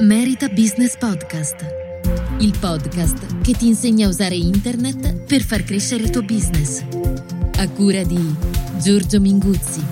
Merita 0.00 0.48
Business 0.48 0.96
Podcast, 0.96 1.56
il 2.38 2.56
podcast 2.58 3.42
che 3.42 3.52
ti 3.52 3.66
insegna 3.66 4.06
a 4.06 4.08
usare 4.08 4.34
internet 4.34 5.24
per 5.24 5.42
far 5.42 5.62
crescere 5.62 6.04
il 6.04 6.08
tuo 6.08 6.22
business. 6.22 6.82
A 7.58 7.68
cura 7.68 8.02
di 8.02 8.34
Giorgio 8.78 9.20
Minguzzi. 9.20 9.84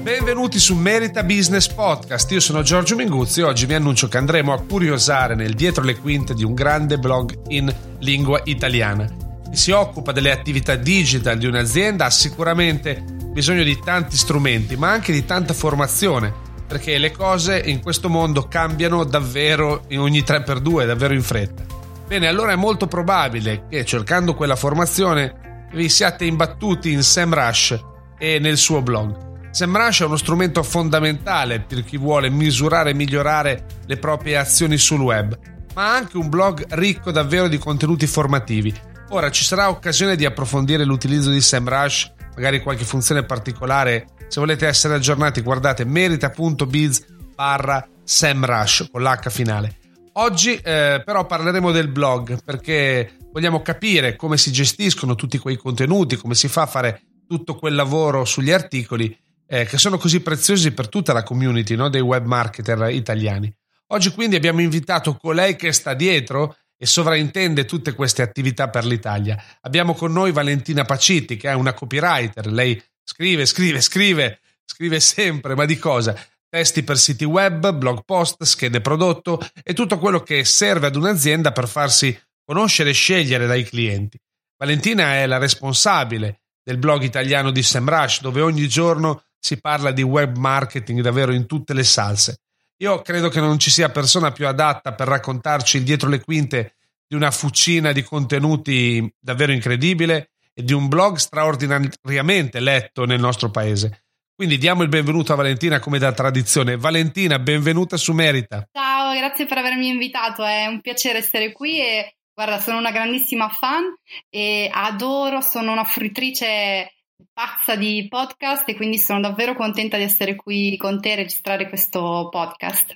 Benvenuti 0.00 0.58
su 0.58 0.74
Merita 0.76 1.24
Business 1.24 1.68
Podcast, 1.68 2.30
io 2.30 2.40
sono 2.40 2.62
Giorgio 2.62 2.96
Minguzzi 2.96 3.40
e 3.40 3.42
oggi 3.42 3.66
vi 3.66 3.74
annuncio 3.74 4.08
che 4.08 4.16
andremo 4.16 4.54
a 4.54 4.62
curiosare 4.62 5.34
nel 5.34 5.52
dietro 5.52 5.84
le 5.84 5.98
quinte 5.98 6.32
di 6.32 6.42
un 6.42 6.54
grande 6.54 6.98
blog 6.98 7.38
in 7.48 7.70
lingua 7.98 8.40
italiana. 8.44 9.04
Chi 9.50 9.56
si 9.56 9.72
occupa 9.72 10.12
delle 10.12 10.30
attività 10.30 10.74
digital 10.74 11.36
di 11.36 11.44
un'azienda 11.44 12.06
ha 12.06 12.10
sicuramente 12.10 13.04
bisogno 13.30 13.62
di 13.62 13.78
tanti 13.84 14.16
strumenti, 14.16 14.74
ma 14.76 14.90
anche 14.90 15.12
di 15.12 15.26
tanta 15.26 15.52
formazione 15.52 16.44
perché 16.66 16.98
le 16.98 17.12
cose 17.12 17.58
in 17.58 17.80
questo 17.80 18.08
mondo 18.08 18.48
cambiano 18.48 19.04
davvero 19.04 19.84
in 19.88 20.00
ogni 20.00 20.20
3x2, 20.20 20.86
davvero 20.86 21.14
in 21.14 21.22
fretta. 21.22 21.64
Bene, 22.06 22.26
allora 22.28 22.52
è 22.52 22.56
molto 22.56 22.86
probabile 22.86 23.66
che 23.68 23.84
cercando 23.84 24.34
quella 24.34 24.56
formazione 24.56 25.68
vi 25.72 25.88
siate 25.88 26.24
imbattuti 26.24 26.92
in 26.92 27.02
SEMrush 27.02 27.80
e 28.18 28.38
nel 28.38 28.56
suo 28.56 28.82
blog. 28.82 29.50
SEMrush 29.50 30.02
è 30.02 30.04
uno 30.04 30.16
strumento 30.16 30.62
fondamentale 30.62 31.60
per 31.60 31.82
chi 31.84 31.96
vuole 31.96 32.30
misurare 32.30 32.90
e 32.90 32.94
migliorare 32.94 33.64
le 33.86 33.96
proprie 33.96 34.36
azioni 34.36 34.76
sul 34.78 35.00
web, 35.00 35.38
ma 35.74 35.86
ha 35.90 35.94
anche 35.94 36.16
un 36.16 36.28
blog 36.28 36.64
ricco 36.70 37.10
davvero 37.10 37.48
di 37.48 37.58
contenuti 37.58 38.06
formativi. 38.06 38.74
Ora 39.10 39.30
ci 39.30 39.44
sarà 39.44 39.68
occasione 39.68 40.16
di 40.16 40.24
approfondire 40.24 40.84
l'utilizzo 40.84 41.30
di 41.30 41.40
SEMrush, 41.40 42.12
magari 42.36 42.60
qualche 42.60 42.84
funzione 42.84 43.24
particolare 43.24 44.06
se 44.28 44.40
volete 44.40 44.66
essere 44.66 44.94
aggiornati, 44.94 45.40
guardate 45.40 45.84
merita.biz 45.84 47.06
barra 47.34 47.86
semrush 48.04 48.88
con 48.90 49.02
l'H 49.02 49.30
finale. 49.30 49.78
Oggi 50.14 50.54
eh, 50.54 51.02
però 51.04 51.26
parleremo 51.26 51.70
del 51.70 51.88
blog 51.88 52.42
perché 52.42 53.16
vogliamo 53.32 53.60
capire 53.62 54.16
come 54.16 54.38
si 54.38 54.50
gestiscono 54.50 55.14
tutti 55.14 55.38
quei 55.38 55.56
contenuti, 55.56 56.16
come 56.16 56.34
si 56.34 56.48
fa 56.48 56.62
a 56.62 56.66
fare 56.66 57.02
tutto 57.28 57.54
quel 57.56 57.74
lavoro 57.74 58.24
sugli 58.24 58.50
articoli 58.50 59.16
eh, 59.46 59.64
che 59.64 59.78
sono 59.78 59.98
così 59.98 60.20
preziosi 60.20 60.72
per 60.72 60.88
tutta 60.88 61.12
la 61.12 61.22
community 61.22 61.74
no, 61.76 61.88
dei 61.88 62.00
web 62.00 62.24
marketer 62.24 62.90
italiani. 62.90 63.54
Oggi 63.88 64.10
quindi 64.10 64.34
abbiamo 64.36 64.60
invitato 64.60 65.14
colei 65.14 65.54
che 65.54 65.72
sta 65.72 65.94
dietro 65.94 66.56
e 66.76 66.86
sovraintende 66.86 67.64
tutte 67.64 67.94
queste 67.94 68.22
attività 68.22 68.68
per 68.68 68.84
l'Italia. 68.84 69.42
Abbiamo 69.62 69.94
con 69.94 70.12
noi 70.12 70.32
Valentina 70.32 70.84
Paciti 70.84 71.36
che 71.36 71.48
è 71.48 71.54
una 71.54 71.72
copywriter, 71.72 72.46
lei 72.46 72.80
Scrive, 73.08 73.46
scrive, 73.46 73.80
scrive, 73.80 74.40
scrive 74.64 74.98
sempre, 74.98 75.54
ma 75.54 75.64
di 75.64 75.78
cosa? 75.78 76.18
Testi 76.48 76.82
per 76.82 76.98
siti 76.98 77.24
web, 77.24 77.72
blog 77.72 78.02
post, 78.04 78.42
schede 78.42 78.80
prodotto 78.80 79.40
e 79.62 79.74
tutto 79.74 79.98
quello 79.98 80.20
che 80.20 80.44
serve 80.44 80.88
ad 80.88 80.96
un'azienda 80.96 81.52
per 81.52 81.68
farsi 81.68 82.18
conoscere 82.44 82.90
e 82.90 82.94
scegliere 82.94 83.46
dai 83.46 83.62
clienti. 83.62 84.18
Valentina 84.58 85.14
è 85.14 85.26
la 85.26 85.38
responsabile 85.38 86.40
del 86.64 86.78
blog 86.78 87.02
italiano 87.02 87.52
di 87.52 87.62
SEMrush, 87.62 88.22
dove 88.22 88.40
ogni 88.40 88.66
giorno 88.66 89.22
si 89.38 89.60
parla 89.60 89.92
di 89.92 90.02
web 90.02 90.36
marketing 90.36 91.00
davvero 91.00 91.32
in 91.32 91.46
tutte 91.46 91.74
le 91.74 91.84
salse. 91.84 92.40
Io 92.80 93.00
credo 93.00 93.30
che 93.30 93.40
non 93.40 93.58
ci 93.58 93.70
sia 93.70 93.88
persona 93.88 94.32
più 94.32 94.46
adatta 94.46 94.94
per 94.94 95.08
raccontarci 95.08 95.78
il 95.78 95.82
dietro 95.82 96.10
le 96.10 96.20
quinte 96.20 96.76
di 97.08 97.16
una 97.16 97.30
fucina 97.30 97.92
di 97.92 98.02
contenuti 98.02 99.10
davvero 99.18 99.52
incredibile 99.52 100.32
e 100.52 100.62
di 100.62 100.74
un 100.74 100.86
blog 100.86 101.16
straordinariamente 101.16 102.60
letto 102.60 103.06
nel 103.06 103.18
nostro 103.18 103.50
paese. 103.50 104.04
Quindi 104.34 104.58
diamo 104.58 104.82
il 104.82 104.90
benvenuto 104.90 105.32
a 105.32 105.36
Valentina 105.36 105.78
come 105.78 105.98
da 105.98 106.12
tradizione. 106.12 106.76
Valentina, 106.76 107.38
benvenuta 107.38 107.96
su 107.96 108.12
Merita. 108.12 108.68
Ciao, 108.70 109.14
grazie 109.16 109.46
per 109.46 109.56
avermi 109.56 109.88
invitato, 109.88 110.44
è 110.44 110.66
un 110.66 110.82
piacere 110.82 111.18
essere 111.18 111.52
qui 111.52 111.80
e 111.80 112.16
guarda, 112.34 112.60
sono 112.60 112.76
una 112.76 112.90
grandissima 112.90 113.48
fan 113.48 113.84
e 114.28 114.68
adoro, 114.70 115.40
sono 115.40 115.72
una 115.72 115.84
fruttrice 115.84 116.95
pazza 117.32 117.76
di 117.76 118.06
podcast 118.08 118.68
e 118.68 118.76
quindi 118.76 118.98
sono 118.98 119.20
davvero 119.20 119.54
contenta 119.54 119.96
di 119.96 120.02
essere 120.02 120.34
qui 120.34 120.76
con 120.76 121.00
te 121.00 121.12
e 121.12 121.16
registrare 121.16 121.68
questo 121.68 122.28
podcast. 122.30 122.94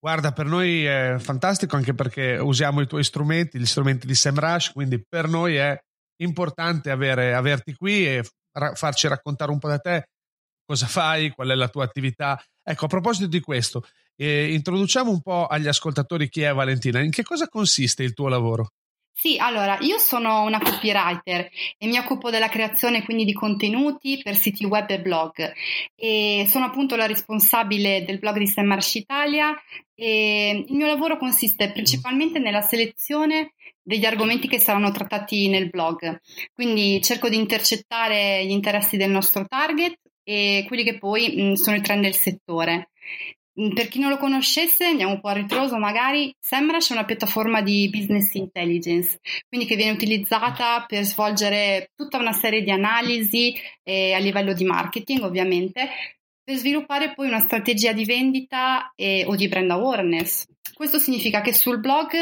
Guarda, 0.00 0.32
per 0.32 0.46
noi 0.46 0.84
è 0.84 1.16
fantastico 1.18 1.76
anche 1.76 1.92
perché 1.92 2.36
usiamo 2.36 2.80
i 2.80 2.86
tuoi 2.86 3.02
strumenti, 3.02 3.58
gli 3.58 3.66
strumenti 3.66 4.06
di 4.06 4.14
SEMrush, 4.14 4.72
quindi 4.72 5.02
per 5.06 5.28
noi 5.28 5.56
è 5.56 5.76
importante 6.22 6.90
avere, 6.90 7.34
averti 7.34 7.74
qui 7.74 8.06
e 8.06 8.24
ra- 8.52 8.74
farci 8.74 9.08
raccontare 9.08 9.50
un 9.50 9.58
po' 9.58 9.68
da 9.68 9.78
te 9.78 10.04
cosa 10.64 10.86
fai, 10.86 11.30
qual 11.30 11.48
è 11.48 11.54
la 11.54 11.68
tua 11.68 11.84
attività. 11.84 12.40
Ecco, 12.62 12.84
a 12.84 12.88
proposito 12.88 13.26
di 13.26 13.40
questo, 13.40 13.86
eh, 14.16 14.52
introduciamo 14.52 15.10
un 15.10 15.20
po' 15.20 15.46
agli 15.46 15.66
ascoltatori 15.66 16.28
chi 16.28 16.42
è 16.42 16.52
Valentina. 16.52 17.00
In 17.00 17.10
che 17.10 17.22
cosa 17.22 17.48
consiste 17.48 18.02
il 18.02 18.12
tuo 18.12 18.28
lavoro? 18.28 18.68
Sì, 19.20 19.36
allora 19.36 19.76
io 19.80 19.98
sono 19.98 20.42
una 20.44 20.60
copywriter 20.60 21.50
e 21.76 21.86
mi 21.88 21.98
occupo 21.98 22.30
della 22.30 22.48
creazione 22.48 23.02
quindi 23.02 23.24
di 23.24 23.32
contenuti 23.32 24.20
per 24.22 24.36
siti 24.36 24.64
web 24.64 24.88
e 24.90 25.00
blog 25.00 25.52
e 25.96 26.44
sono 26.46 26.66
appunto 26.66 26.94
la 26.94 27.04
responsabile 27.06 28.04
del 28.04 28.20
blog 28.20 28.38
di 28.38 28.46
Semmarsh 28.46 28.94
Italia 28.94 29.52
e 29.96 30.64
il 30.68 30.76
mio 30.76 30.86
lavoro 30.86 31.16
consiste 31.16 31.72
principalmente 31.72 32.38
nella 32.38 32.60
selezione 32.60 33.54
degli 33.82 34.04
argomenti 34.04 34.46
che 34.46 34.60
saranno 34.60 34.92
trattati 34.92 35.48
nel 35.48 35.68
blog. 35.68 36.20
Quindi 36.52 37.02
cerco 37.02 37.28
di 37.28 37.34
intercettare 37.34 38.46
gli 38.46 38.52
interessi 38.52 38.96
del 38.96 39.10
nostro 39.10 39.44
target 39.48 39.98
e 40.22 40.64
quelli 40.68 40.84
che 40.84 40.96
poi 40.96 41.34
mh, 41.34 41.52
sono 41.54 41.74
i 41.74 41.80
trend 41.80 42.02
del 42.04 42.14
settore. 42.14 42.90
Mm, 43.60 43.72
per 43.72 43.88
chi 43.88 43.98
non 43.98 44.10
lo 44.10 44.18
conoscesse, 44.18 44.84
andiamo 44.84 45.12
un 45.12 45.20
po' 45.20 45.28
a 45.28 45.32
ritroso 45.32 45.78
magari, 45.78 46.32
SEMrush 46.38 46.90
è 46.90 46.92
una 46.92 47.04
piattaforma 47.04 47.60
di 47.60 47.90
business 47.90 48.32
intelligence, 48.34 49.18
quindi 49.48 49.66
che 49.66 49.74
viene 49.74 49.90
utilizzata 49.90 50.84
per 50.86 51.02
svolgere 51.04 51.90
tutta 51.96 52.18
una 52.18 52.32
serie 52.32 52.62
di 52.62 52.70
analisi 52.70 53.52
eh, 53.82 54.12
a 54.12 54.18
livello 54.18 54.52
di 54.52 54.64
marketing 54.64 55.22
ovviamente, 55.22 55.88
per 56.48 56.56
sviluppare 56.56 57.12
poi 57.12 57.26
una 57.26 57.40
strategia 57.40 57.92
di 57.92 58.06
vendita 58.06 58.94
e, 58.96 59.22
o 59.26 59.36
di 59.36 59.48
brand 59.48 59.70
awareness. 59.70 60.46
Questo 60.72 60.98
significa 60.98 61.42
che 61.42 61.52
sul 61.52 61.78
blog 61.78 62.12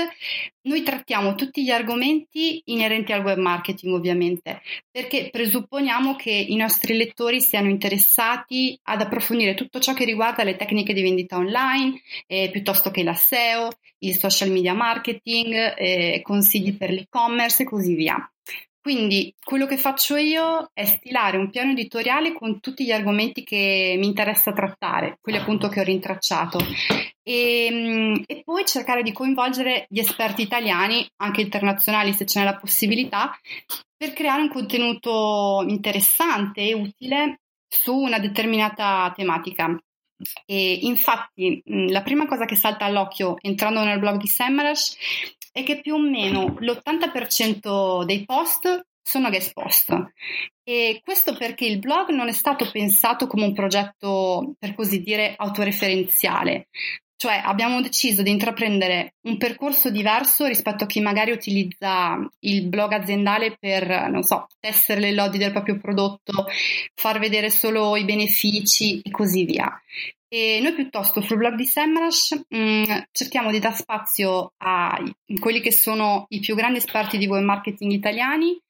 noi 0.63 0.83
trattiamo 0.83 1.37
tutti 1.37 1.63
gli 1.63 1.71
argomenti 1.71 2.61
inerenti 2.65 3.13
al 3.13 3.23
web 3.23 3.39
marketing, 3.39 3.95
ovviamente, 3.95 4.63
perché 4.91 5.29
presupponiamo 5.31 6.17
che 6.17 6.33
i 6.33 6.57
nostri 6.57 6.97
lettori 6.97 7.41
siano 7.41 7.69
interessati 7.69 8.77
ad 8.83 9.01
approfondire 9.01 9.55
tutto 9.55 9.79
ciò 9.79 9.93
che 9.93 10.05
riguarda 10.05 10.43
le 10.43 10.57
tecniche 10.57 10.93
di 10.93 11.03
vendita 11.03 11.37
online, 11.37 12.01
eh, 12.27 12.51
piuttosto 12.51 12.91
che 12.91 13.05
la 13.05 13.15
SEO, 13.15 13.69
il 13.99 14.17
social 14.17 14.51
media 14.51 14.75
marketing, 14.75 15.75
eh, 15.79 16.21
consigli 16.25 16.77
per 16.77 16.91
l'e-commerce 16.91 17.63
e 17.63 17.67
così 17.67 17.95
via. 17.95 18.29
Quindi 18.87 19.35
quello 19.43 19.67
che 19.67 19.79
faccio 19.79 20.15
io 20.15 20.71
è 20.73 20.85
stilare 20.85 21.39
un 21.39 21.51
piano 21.51 21.73
editoriale 21.73 22.33
con 22.33 22.61
tutti 22.61 22.85
gli 22.85 22.93
argomenti 22.93 23.43
che 23.43 23.97
mi 23.99 24.07
interessa 24.07 24.53
trattare, 24.53 25.19
quelli 25.21 25.39
appunto 25.39 25.67
che 25.67 25.81
ho 25.81 25.83
rintracciato, 25.83 26.61
e, 27.21 27.67
ehm, 27.67 28.23
e 28.25 28.43
poi 28.45 28.65
cercare 28.65 29.03
di 29.03 29.11
coinvolgere 29.11 29.87
gli 29.89 29.99
esperti 29.99 30.43
italiani, 30.43 31.05
anche 31.17 31.41
internazionali 31.41 32.13
se 32.13 32.27
ce 32.27 32.39
n'è 32.39 32.45
la 32.45 32.55
possibilità, 32.55 33.37
per 33.97 34.13
creare 34.13 34.43
un 34.43 34.51
contenuto 34.51 35.65
interessante 35.67 36.61
e 36.61 36.75
utile 36.75 37.41
su 37.67 37.93
una 37.93 38.21
determinata 38.21 39.13
tematica. 39.17 39.77
E 40.45 40.79
infatti 40.83 41.63
la 41.65 42.03
prima 42.03 42.27
cosa 42.27 42.45
che 42.45 42.57
salta 42.57 42.85
all'occhio 42.85 43.37
entrando 43.41 43.85
nel 43.85 43.99
blog 43.99 44.17
di 44.17 44.27
Semrush 44.27 44.97
è 45.53 45.63
che 45.63 45.81
più 45.81 45.95
o 45.95 45.99
meno 45.99 46.57
l'80% 46.59 48.05
dei 48.05 48.25
post 48.25 48.87
sono 49.03 49.29
guest 49.29 49.53
post. 49.53 49.95
E 50.65 51.01
questo 51.05 51.37
perché 51.37 51.65
il 51.65 51.79
blog 51.79 52.11
non 52.11 52.29
è 52.29 52.33
stato 52.33 52.69
pensato 52.71 53.27
come 53.29 53.45
un 53.45 53.55
progetto, 53.55 54.55
per 54.59 54.75
così 54.75 55.01
dire, 55.01 55.35
autoreferenziale. 55.37 56.69
Cioè 57.19 57.41
abbiamo 57.43 57.81
deciso 57.81 58.23
di 58.23 58.31
intraprendere 58.31 59.15
un 59.23 59.39
percorso 59.39 59.91
diverso 59.91 60.45
rispetto 60.47 60.85
a 60.85 60.87
chi 60.87 61.01
magari 61.01 61.31
utilizza 61.31 62.19
il 62.41 62.69
blog 62.69 62.93
aziendale 62.93 63.57
per, 63.59 64.11
non 64.11 64.23
so, 64.23 64.47
tessere 64.61 65.01
le 65.01 65.13
lodi 65.13 65.39
del 65.39 65.53
proprio 65.53 65.79
prodotto, 65.79 66.45
far 66.95 67.19
vedere 67.19 67.49
solo 67.49 67.97
i 67.97 68.05
benefici 68.05 69.01
e 69.01 69.11
così 69.11 69.45
via. 69.45 69.71
E 70.29 70.59
noi 70.61 70.75
piuttosto 70.75 71.21
sul 71.21 71.39
blog 71.39 71.55
di 71.55 71.65
Semrush 71.65 72.39
mm, 72.55 72.85
cerchiamo 73.13 73.51
di 73.51 73.61
dar 73.61 73.75
spazio 73.75 74.53
a 74.59 75.01
quelli 75.39 75.61
che 75.61 75.73
sono 75.73 76.27
i 76.31 76.41
più 76.41 76.55
grandi 76.55 76.79
esperti 76.79 77.17
di 77.17 77.27
web 77.27 77.45
marketing 77.45 77.93
italiani 77.93 78.61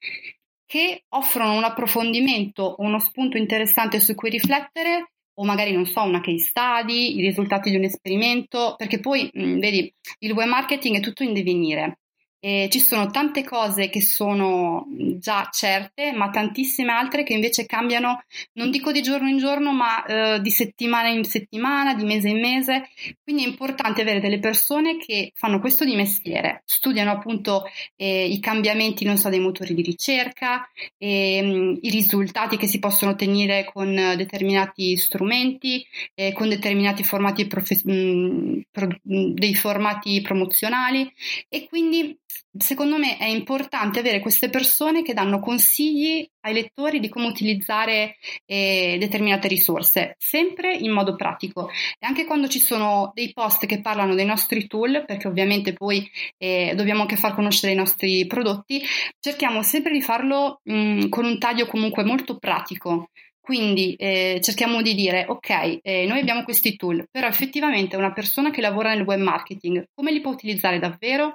che 0.66 1.04
offrono 1.10 1.54
un 1.54 1.64
approfondimento 1.64 2.62
o 2.62 2.82
uno 2.82 2.98
spunto 2.98 3.38
interessante 3.38 4.00
su 4.00 4.14
cui 4.14 4.30
riflettere 4.30 5.12
o 5.38 5.44
magari 5.44 5.72
non 5.72 5.86
so, 5.86 6.02
una 6.02 6.20
case 6.20 6.38
study, 6.46 7.16
i 7.16 7.20
risultati 7.20 7.70
di 7.70 7.76
un 7.76 7.84
esperimento, 7.84 8.74
perché 8.76 9.00
poi, 9.00 9.28
mh, 9.32 9.58
vedi, 9.58 9.92
il 10.20 10.32
web 10.32 10.48
marketing 10.48 10.96
è 10.96 11.00
tutto 11.00 11.22
in 11.22 11.32
divenire. 11.32 11.98
E 12.46 12.68
ci 12.70 12.78
sono 12.78 13.10
tante 13.10 13.42
cose 13.42 13.88
che 13.88 14.00
sono 14.00 14.86
già 15.18 15.48
certe, 15.50 16.12
ma 16.12 16.30
tantissime 16.30 16.92
altre 16.92 17.24
che 17.24 17.32
invece 17.32 17.66
cambiano, 17.66 18.22
non 18.52 18.70
dico 18.70 18.92
di 18.92 19.02
giorno 19.02 19.28
in 19.28 19.38
giorno, 19.38 19.72
ma 19.72 20.04
eh, 20.04 20.40
di 20.40 20.50
settimana 20.50 21.08
in 21.08 21.24
settimana, 21.24 21.94
di 21.94 22.04
mese 22.04 22.28
in 22.28 22.38
mese. 22.38 22.88
Quindi 23.20 23.42
è 23.42 23.48
importante 23.48 24.02
avere 24.02 24.20
delle 24.20 24.38
persone 24.38 24.96
che 24.96 25.32
fanno 25.34 25.58
questo 25.58 25.84
di 25.84 25.96
mestiere, 25.96 26.62
studiano 26.66 27.10
appunto 27.10 27.64
eh, 27.96 28.26
i 28.26 28.38
cambiamenti, 28.38 29.04
non 29.04 29.16
so, 29.16 29.28
dei 29.28 29.40
motori 29.40 29.74
di 29.74 29.82
ricerca, 29.82 30.70
eh, 30.98 31.78
i 31.80 31.90
risultati 31.90 32.56
che 32.56 32.68
si 32.68 32.78
possono 32.78 33.10
ottenere 33.10 33.64
con 33.64 33.92
determinati 34.16 34.96
strumenti, 34.96 35.84
eh, 36.14 36.32
con 36.32 36.48
determinati 36.48 37.02
formati, 37.02 37.48
profe- 37.48 37.82
mh, 37.82 38.60
pro- 38.70 38.86
mm, 38.86 39.32
dei 39.32 39.56
formati 39.56 40.20
promozionali 40.20 41.12
e 41.48 41.66
quindi 41.66 42.16
secondo 42.56 42.98
me 42.98 43.16
è 43.16 43.26
importante 43.26 44.00
avere 44.00 44.20
queste 44.20 44.50
persone 44.50 45.02
che 45.02 45.14
danno 45.14 45.40
consigli 45.40 46.28
ai 46.40 46.54
lettori 46.54 47.00
di 47.00 47.08
come 47.08 47.26
utilizzare 47.26 48.16
eh, 48.44 48.96
determinate 48.98 49.48
risorse, 49.48 50.14
sempre 50.18 50.74
in 50.74 50.92
modo 50.92 51.16
pratico. 51.16 51.70
E 51.70 52.06
anche 52.06 52.24
quando 52.24 52.48
ci 52.48 52.58
sono 52.58 53.10
dei 53.14 53.32
post 53.32 53.66
che 53.66 53.80
parlano 53.80 54.14
dei 54.14 54.26
nostri 54.26 54.66
tool, 54.66 55.04
perché 55.06 55.28
ovviamente 55.28 55.72
poi 55.72 56.08
eh, 56.38 56.72
dobbiamo 56.76 57.02
anche 57.02 57.16
far 57.16 57.34
conoscere 57.34 57.72
i 57.72 57.76
nostri 57.76 58.26
prodotti, 58.26 58.82
cerchiamo 59.18 59.62
sempre 59.62 59.92
di 59.92 60.02
farlo 60.02 60.60
mh, 60.62 61.08
con 61.08 61.24
un 61.24 61.38
taglio 61.38 61.66
comunque 61.66 62.04
molto 62.04 62.38
pratico. 62.38 63.10
Quindi 63.46 63.94
eh, 63.94 64.40
cerchiamo 64.42 64.82
di 64.82 64.92
dire, 64.96 65.24
ok, 65.28 65.78
eh, 65.80 66.04
noi 66.04 66.18
abbiamo 66.18 66.42
questi 66.42 66.74
tool, 66.74 67.06
però 67.08 67.28
effettivamente 67.28 67.94
una 67.94 68.12
persona 68.12 68.50
che 68.50 68.60
lavora 68.60 68.92
nel 68.92 69.04
web 69.04 69.20
marketing, 69.20 69.84
come 69.94 70.10
li 70.10 70.20
può 70.20 70.32
utilizzare 70.32 70.80
davvero? 70.80 71.32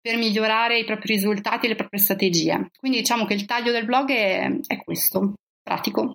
Per 0.00 0.16
migliorare 0.16 0.78
i 0.78 0.84
propri 0.84 1.14
risultati 1.14 1.66
e 1.66 1.70
le 1.70 1.74
proprie 1.74 2.00
strategie. 2.00 2.70
Quindi 2.78 2.98
diciamo 2.98 3.24
che 3.24 3.34
il 3.34 3.44
taglio 3.44 3.72
del 3.72 3.84
blog 3.84 4.10
è, 4.10 4.48
è 4.66 4.82
questo, 4.82 5.34
pratico. 5.62 6.14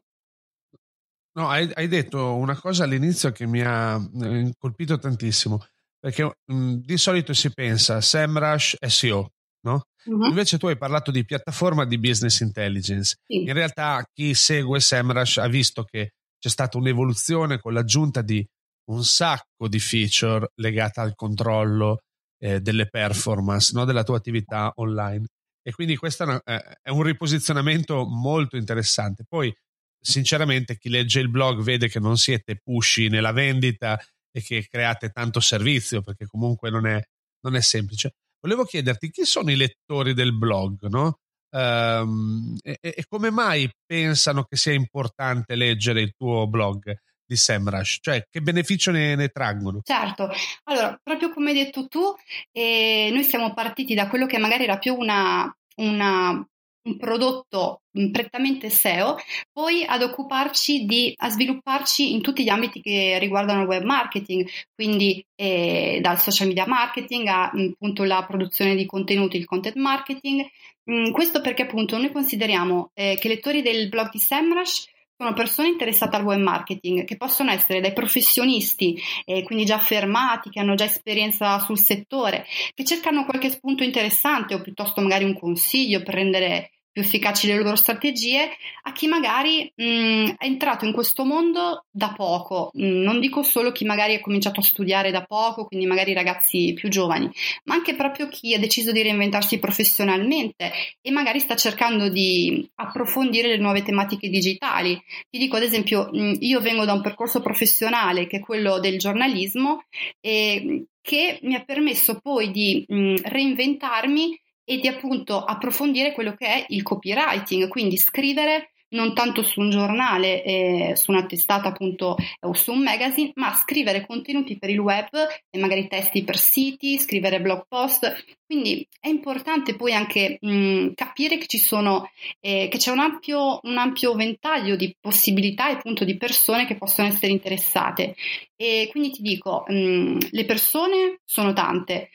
No, 1.36 1.50
hai, 1.50 1.70
hai, 1.74 1.88
detto 1.88 2.36
una 2.36 2.56
cosa 2.56 2.84
all'inizio 2.84 3.32
che 3.32 3.48
mi 3.48 3.62
ha 3.62 4.00
eh, 4.22 4.52
colpito 4.58 5.00
tantissimo, 5.00 5.66
perché 6.00 6.24
mh, 6.24 6.56
mm, 6.56 6.74
di 6.84 6.98
solito 6.98 7.34
si 7.34 7.52
pensa 7.52 8.02
SEMrush 8.02 8.78
SEO, 8.86 9.32
no? 9.62 9.82
Uh-huh. 10.06 10.26
Invece 10.26 10.58
tu 10.58 10.68
hai 10.68 10.78
parlato 10.78 11.10
di 11.10 11.26
piattaforma 11.26 11.86
di 11.86 11.98
business 11.98 12.42
intelligence. 12.42 13.18
Sì. 13.26 13.44
In 13.44 13.54
realtà 13.54 14.06
chi 14.14 14.34
segue 14.36 14.80
SEMrush 14.80 15.38
ha 15.38 15.48
visto 15.48 15.84
che 15.84 16.12
c'è 16.38 16.50
stata 16.50 16.78
un'evoluzione 16.78 17.60
con 17.60 17.74
l'aggiunta 17.74 18.22
di 18.22 18.46
un 18.92 19.04
sacco 19.04 19.68
di 19.68 19.80
feature 19.80 20.52
legate 20.56 21.00
al 21.00 21.16
controllo 21.16 22.00
eh, 22.44 22.60
delle 22.60 22.90
performance 22.90 23.72
no? 23.74 23.86
della 23.86 24.04
tua 24.04 24.18
attività 24.18 24.74
online. 24.76 25.28
E 25.66 25.72
quindi 25.72 25.96
questo 25.96 26.42
è 26.44 26.90
un 26.90 27.04
riposizionamento 27.04 28.06
molto 28.06 28.58
interessante. 28.58 29.24
Poi, 29.26 29.54
sinceramente, 29.98 30.78
chi 30.78 30.90
legge 30.90 31.22
il 31.22 31.30
blog 31.30 31.62
vede 31.62 31.88
che 31.88 32.02
non 32.02 32.18
siete 32.18 32.60
pushy 32.62 33.08
nella 33.08 33.32
vendita 33.32 33.98
e 34.30 34.42
che 34.42 34.68
create 34.70 35.12
tanto 35.12 35.40
servizio, 35.40 36.02
perché 36.02 36.26
comunque 36.26 36.70
non 36.70 36.86
è, 36.86 37.02
non 37.46 37.56
è 37.56 37.62
semplice. 37.62 38.16
Volevo 38.42 38.66
chiederti 38.66 39.10
chi 39.10 39.24
sono 39.24 39.50
i 39.50 39.56
lettori 39.56 40.14
del 40.14 40.38
blog, 40.38 40.88
no? 40.88 41.20
Um, 41.56 42.58
e, 42.62 42.78
e, 42.82 43.06
come 43.08 43.30
mai 43.30 43.70
pensano 43.86 44.44
che 44.44 44.58
sia 44.58 44.74
importante 44.74 45.56
leggere 45.56 46.02
il 46.02 46.14
tuo 46.18 46.46
blog? 46.48 46.94
Di 47.34 47.38
SEMrush? 47.38 47.98
Cioè, 48.02 48.28
che 48.30 48.42
beneficio 48.42 48.92
ne, 48.92 49.16
ne 49.16 49.28
traggono? 49.30 49.82
Certo, 49.84 50.30
allora, 50.66 51.00
proprio 51.02 51.32
come 51.32 51.52
hai 51.52 51.58
detto 51.58 51.88
tu, 51.88 52.14
eh, 52.52 53.10
noi 53.12 53.24
siamo 53.24 53.54
partiti 53.54 53.94
da 53.94 54.08
quello 54.08 54.26
che 54.26 54.38
magari 54.38 54.64
era 54.64 54.78
più 54.78 54.96
una, 54.96 55.54
una 55.78 56.48
un 56.86 56.98
prodotto 56.98 57.84
prettamente 58.12 58.70
SEO, 58.70 59.16
poi 59.52 59.86
ad 59.86 60.02
occuparci 60.02 60.86
di 60.86 61.14
a 61.18 61.30
svilupparci 61.30 62.14
in 62.14 62.22
tutti 62.22 62.44
gli 62.44 62.50
ambiti 62.50 62.82
che 62.82 63.18
riguardano 63.20 63.62
il 63.62 63.68
web 63.68 63.84
marketing, 63.84 64.48
quindi 64.74 65.26
eh, 65.36 66.00
dal 66.02 66.20
social 66.20 66.48
media 66.48 66.68
marketing 66.68 67.28
a 67.28 67.46
appunto 67.46 68.04
la 68.04 68.26
produzione 68.26 68.76
di 68.76 68.86
contenuti, 68.86 69.38
il 69.38 69.46
content 69.46 69.76
marketing. 69.76 70.46
Mm, 70.92 71.12
questo 71.12 71.40
perché 71.40 71.62
appunto 71.62 71.98
noi 71.98 72.12
consideriamo 72.12 72.92
eh, 72.94 73.18
che 73.18 73.28
i 73.28 73.30
lettori 73.30 73.62
del 73.62 73.88
blog 73.88 74.10
di 74.12 74.20
SEMrush 74.20 74.88
sono 75.24 75.34
persone 75.34 75.70
interessate 75.70 76.18
al 76.18 76.24
web 76.24 76.42
marketing 76.42 77.06
che 77.06 77.16
possono 77.16 77.52
essere 77.52 77.80
dai 77.80 77.94
professionisti, 77.94 79.02
eh, 79.24 79.44
quindi 79.44 79.64
già 79.64 79.80
fermati, 79.80 80.50
che 80.50 80.60
hanno 80.60 80.76
già 80.76 80.84
esperienza 80.84 81.60
sul 81.60 81.80
settore, 81.80 82.46
che 82.74 82.84
cercano 82.84 83.24
qualche 83.24 83.50
spunto 83.50 83.84
interessante 83.84 84.54
o 84.54 84.62
piuttosto 84.62 85.00
magari 85.00 85.24
un 85.24 85.40
consiglio 85.40 86.04
per 86.04 86.16
rendere 86.16 86.73
più 86.94 87.02
efficaci 87.02 87.48
le 87.48 87.58
loro 87.58 87.76
strategie 87.76 88.52
a 88.84 88.92
chi 88.92 89.08
magari 89.08 89.70
mh, 89.76 90.36
è 90.38 90.46
entrato 90.46 90.86
in 90.86 90.94
questo 90.94 91.26
mondo 91.26 91.86
da 91.90 92.14
poco. 92.16 92.70
Mh, 92.74 92.86
non 92.86 93.20
dico 93.20 93.42
solo 93.42 93.72
chi 93.72 93.84
magari 93.84 94.14
ha 94.14 94.20
cominciato 94.20 94.60
a 94.60 94.64
studiare 94.64 95.10
da 95.10 95.24
poco, 95.26 95.66
quindi 95.66 95.88
magari 95.88 96.14
ragazzi 96.14 96.74
più 96.74 96.90
giovani, 96.90 97.30
ma 97.66 97.74
anche 97.74 97.96
proprio 97.96 98.30
chi 98.30 98.54
ha 98.54 98.60
deciso 98.60 98.92
di 98.92 99.02
reinventarsi 99.02 99.58
professionalmente 99.58 100.72
e 101.02 101.12
magari 101.12 101.40
sta 101.40 101.56
cercando 101.56 102.10
di 102.10 102.70
approfondire 102.76 103.48
le 103.48 103.58
nuove 103.58 103.82
tematiche 103.82 104.30
digitali. 104.30 105.02
Ti 105.30 105.40
dico 105.40 105.56
ad 105.58 105.64
esempio, 105.64 106.10
mh, 106.12 106.38
io 106.42 106.62
vengo 106.62 106.86
da 106.86 106.94
un 106.94 107.02
percorso 107.02 107.42
professionale 107.42 108.28
che 108.28 108.38
è 108.38 108.40
quello 108.40 108.80
del 108.80 109.00
giornalismo 109.00 109.84
e 110.22 110.86
che 111.02 111.40
mi 111.42 111.56
ha 111.56 111.64
permesso 111.66 112.20
poi 112.22 112.52
di 112.52 112.86
reinventarmi 112.88 114.40
e 114.64 114.78
di 114.78 114.88
appunto 114.88 115.44
approfondire 115.44 116.14
quello 116.14 116.34
che 116.34 116.46
è 116.46 116.66
il 116.70 116.84
copywriting, 116.84 117.68
quindi 117.68 117.98
scrivere 117.98 118.74
non 118.94 119.14
tanto 119.14 119.44
su 119.44 119.60
un 119.60 119.70
giornale, 119.70 120.44
eh, 120.44 120.94
su 120.96 121.12
una 121.12 121.26
testata 121.26 121.70
appunto 121.70 122.16
o 122.42 122.54
su 122.54 122.72
un 122.72 122.82
magazine, 122.82 123.32
ma 123.36 123.54
scrivere 123.54 124.06
contenuti 124.06 124.58
per 124.58 124.70
il 124.70 124.80
web 124.80 125.10
e 125.50 125.60
magari 125.60 125.88
testi 125.88 126.24
per 126.24 126.38
siti, 126.38 126.98
scrivere 127.00 127.42
blog 127.42 127.66
post. 127.68 128.26
Quindi 128.46 128.88
è 129.00 129.08
importante 129.08 129.76
poi 129.76 129.94
anche 129.94 130.38
mh, 130.40 130.94
capire 130.94 131.38
che 131.38 131.48
ci 131.48 131.58
sono, 131.58 132.10
eh, 132.40 132.68
che 132.70 132.78
c'è 132.78 132.92
un 132.92 133.00
ampio, 133.00 133.60
un 133.64 133.78
ampio 133.78 134.14
ventaglio 134.14 134.76
di 134.76 134.96
possibilità 135.00 135.70
e 135.70 135.74
appunto 135.74 136.06
di 136.06 136.18
persone 136.18 136.66
che 136.66 136.76
possono 136.76 137.08
essere 137.08 137.32
interessate. 137.32 138.16
E 138.56 138.88
quindi 138.92 139.10
ti 139.12 139.22
dico, 139.22 139.64
mh, 139.68 140.18
le 140.30 140.46
persone 140.46 141.20
sono 141.26 141.52
tante, 141.54 142.10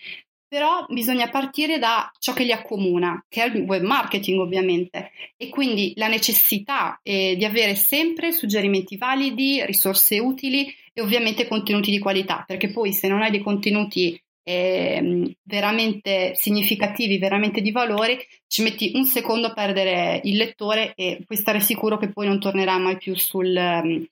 però 0.48 0.86
bisogna 0.88 1.28
partire 1.28 1.78
da 1.78 2.10
ciò 2.18 2.32
che 2.32 2.44
li 2.44 2.52
accomuna, 2.52 3.24
che 3.28 3.44
è 3.44 3.46
il 3.54 3.62
web 3.62 3.82
marketing 3.82 4.40
ovviamente, 4.40 5.10
e 5.36 5.50
quindi 5.50 5.92
la 5.96 6.08
necessità 6.08 6.98
eh, 7.02 7.36
di 7.36 7.44
avere 7.44 7.74
sempre 7.74 8.32
suggerimenti 8.32 8.96
validi, 8.96 9.64
risorse 9.66 10.18
utili 10.18 10.66
e 10.92 11.00
ovviamente 11.02 11.46
contenuti 11.46 11.90
di 11.90 11.98
qualità, 11.98 12.44
perché 12.46 12.70
poi 12.70 12.92
se 12.92 13.08
non 13.08 13.20
hai 13.20 13.30
dei 13.30 13.42
contenuti 13.42 14.20
eh, 14.48 15.36
veramente 15.42 16.34
significativi, 16.34 17.18
veramente 17.18 17.60
di 17.60 17.70
valore, 17.70 18.26
ci 18.46 18.62
metti 18.62 18.92
un 18.94 19.04
secondo 19.04 19.48
a 19.48 19.52
perdere 19.52 20.22
il 20.24 20.38
lettore 20.38 20.94
e 20.94 21.22
puoi 21.26 21.38
stare 21.38 21.60
sicuro 21.60 21.98
che 21.98 22.10
poi 22.10 22.26
non 22.26 22.40
tornerà 22.40 22.78
mai 22.78 22.96
più 22.96 23.14
sul, 23.14 24.08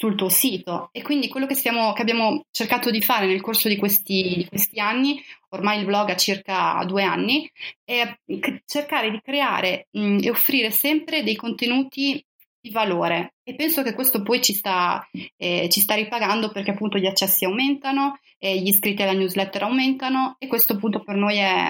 sul 0.00 0.14
tuo 0.14 0.30
sito. 0.30 0.88
E 0.92 1.02
quindi 1.02 1.28
quello 1.28 1.44
che, 1.44 1.54
stiamo, 1.54 1.92
che 1.92 2.00
abbiamo 2.00 2.46
cercato 2.50 2.90
di 2.90 3.02
fare 3.02 3.26
nel 3.26 3.42
corso 3.42 3.68
di 3.68 3.76
questi, 3.76 4.32
di 4.34 4.46
questi, 4.46 4.80
anni, 4.80 5.22
ormai 5.50 5.80
il 5.80 5.84
blog 5.84 6.08
ha 6.08 6.16
circa 6.16 6.82
due 6.86 7.02
anni, 7.02 7.46
è 7.84 8.16
cercare 8.64 9.10
di 9.10 9.20
creare 9.22 9.88
mh, 9.90 10.20
e 10.22 10.30
offrire 10.30 10.70
sempre 10.70 11.22
dei 11.22 11.36
contenuti 11.36 12.24
di 12.62 12.70
valore 12.70 13.34
e 13.42 13.54
penso 13.54 13.82
che 13.82 13.94
questo 13.94 14.22
poi 14.22 14.40
ci 14.42 14.52
sta, 14.54 15.06
eh, 15.36 15.68
ci 15.70 15.80
sta 15.80 15.94
ripagando 15.94 16.50
perché 16.50 16.70
appunto 16.70 16.98
gli 16.98 17.06
accessi 17.06 17.44
aumentano, 17.44 18.18
eh, 18.38 18.58
gli 18.58 18.68
iscritti 18.68 19.02
alla 19.02 19.12
newsletter 19.12 19.62
aumentano 19.62 20.36
e 20.38 20.46
questo 20.46 20.74
appunto 20.74 21.02
per 21.02 21.16
noi 21.16 21.36
è, 21.36 21.68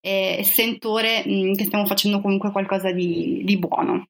è 0.00 0.42
sentore 0.42 1.24
mh, 1.26 1.54
che 1.54 1.64
stiamo 1.64 1.86
facendo 1.86 2.20
comunque 2.20 2.52
qualcosa 2.52 2.92
di, 2.92 3.42
di 3.44 3.58
buono. 3.58 4.06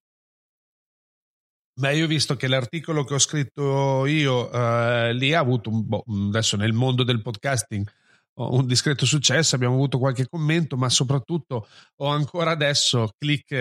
Beh, 1.78 1.94
io 1.94 2.06
ho 2.06 2.08
visto 2.08 2.34
che 2.34 2.48
l'articolo 2.48 3.04
che 3.04 3.14
ho 3.14 3.18
scritto 3.18 4.04
io 4.06 4.50
eh, 4.50 5.12
lì 5.14 5.32
ha 5.32 5.38
avuto 5.38 5.70
un 5.70 5.86
boh, 5.86 6.02
adesso 6.28 6.56
nel 6.56 6.72
mondo 6.72 7.04
del 7.04 7.22
podcasting 7.22 7.88
un 8.34 8.66
discreto 8.66 9.06
successo, 9.06 9.54
abbiamo 9.54 9.74
avuto 9.74 9.98
qualche 9.98 10.28
commento, 10.28 10.76
ma 10.76 10.88
soprattutto 10.88 11.68
ho 11.96 12.06
ancora 12.08 12.50
adesso 12.50 13.12
click 13.16 13.52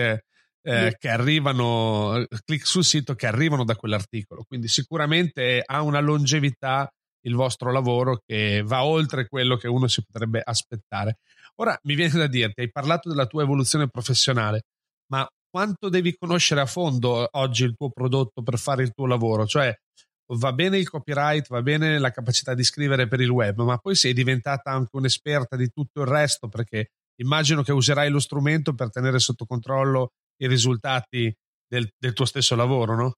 eh, 0.62 0.96
che 0.98 1.08
arrivano, 1.08 2.24
click 2.44 2.66
sul 2.66 2.84
sito 2.84 3.14
che 3.14 3.26
arrivano 3.26 3.64
da 3.64 3.76
quell'articolo. 3.76 4.44
Quindi 4.46 4.66
sicuramente 4.66 5.62
ha 5.64 5.82
una 5.82 6.00
longevità 6.00 6.92
il 7.22 7.34
vostro 7.34 7.70
lavoro 7.70 8.20
che 8.24 8.62
va 8.64 8.84
oltre 8.84 9.28
quello 9.28 9.56
che 9.56 9.68
uno 9.68 9.86
si 9.86 10.02
potrebbe 10.04 10.40
aspettare. 10.44 11.18
Ora 11.56 11.78
mi 11.84 11.94
viene 11.94 12.18
da 12.18 12.26
dirti, 12.26 12.62
hai 12.62 12.70
parlato 12.70 13.08
della 13.08 13.26
tua 13.26 13.42
evoluzione 13.42 13.88
professionale, 13.88 14.62
ma 15.06 15.28
quanto 15.58 15.88
devi 15.88 16.16
conoscere 16.16 16.60
a 16.60 16.66
fondo 16.66 17.28
oggi 17.32 17.64
il 17.64 17.74
tuo 17.74 17.90
prodotto 17.90 18.42
per 18.42 18.60
fare 18.60 18.84
il 18.84 18.92
tuo 18.92 19.06
lavoro? 19.06 19.44
Cioè, 19.44 19.76
va 20.36 20.52
bene 20.52 20.78
il 20.78 20.88
copyright, 20.88 21.48
va 21.48 21.62
bene 21.62 21.98
la 21.98 22.12
capacità 22.12 22.54
di 22.54 22.62
scrivere 22.62 23.08
per 23.08 23.20
il 23.20 23.28
web, 23.28 23.62
ma 23.62 23.76
poi 23.76 23.96
sei 23.96 24.12
diventata 24.12 24.70
anche 24.70 24.90
un'esperta 24.92 25.56
di 25.56 25.68
tutto 25.70 26.02
il 26.02 26.06
resto 26.06 26.46
perché 26.48 26.90
immagino 27.20 27.64
che 27.64 27.72
userai 27.72 28.08
lo 28.08 28.20
strumento 28.20 28.72
per 28.72 28.90
tenere 28.90 29.18
sotto 29.18 29.46
controllo 29.46 30.10
i 30.40 30.46
risultati 30.46 31.34
del, 31.66 31.88
del 31.98 32.12
tuo 32.12 32.24
stesso 32.24 32.54
lavoro, 32.54 32.94
no? 32.94 33.12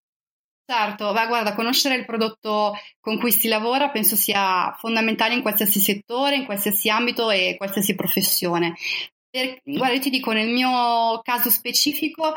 Certo, 0.64 1.12
ma 1.12 1.26
guarda, 1.26 1.54
conoscere 1.54 1.96
il 1.96 2.06
prodotto 2.06 2.72
con 3.00 3.18
cui 3.18 3.32
si 3.32 3.48
lavora 3.48 3.90
penso 3.90 4.16
sia 4.16 4.74
fondamentale 4.78 5.34
in 5.34 5.42
qualsiasi 5.42 5.78
settore, 5.78 6.36
in 6.36 6.46
qualsiasi 6.46 6.88
ambito 6.88 7.28
e 7.28 7.56
qualsiasi 7.58 7.94
professione. 7.94 8.76
Per, 9.30 9.60
guarda, 9.62 9.94
io 9.94 10.00
ti 10.00 10.10
dico, 10.10 10.32
nel 10.32 10.48
mio 10.48 11.20
caso 11.22 11.50
specifico, 11.50 12.34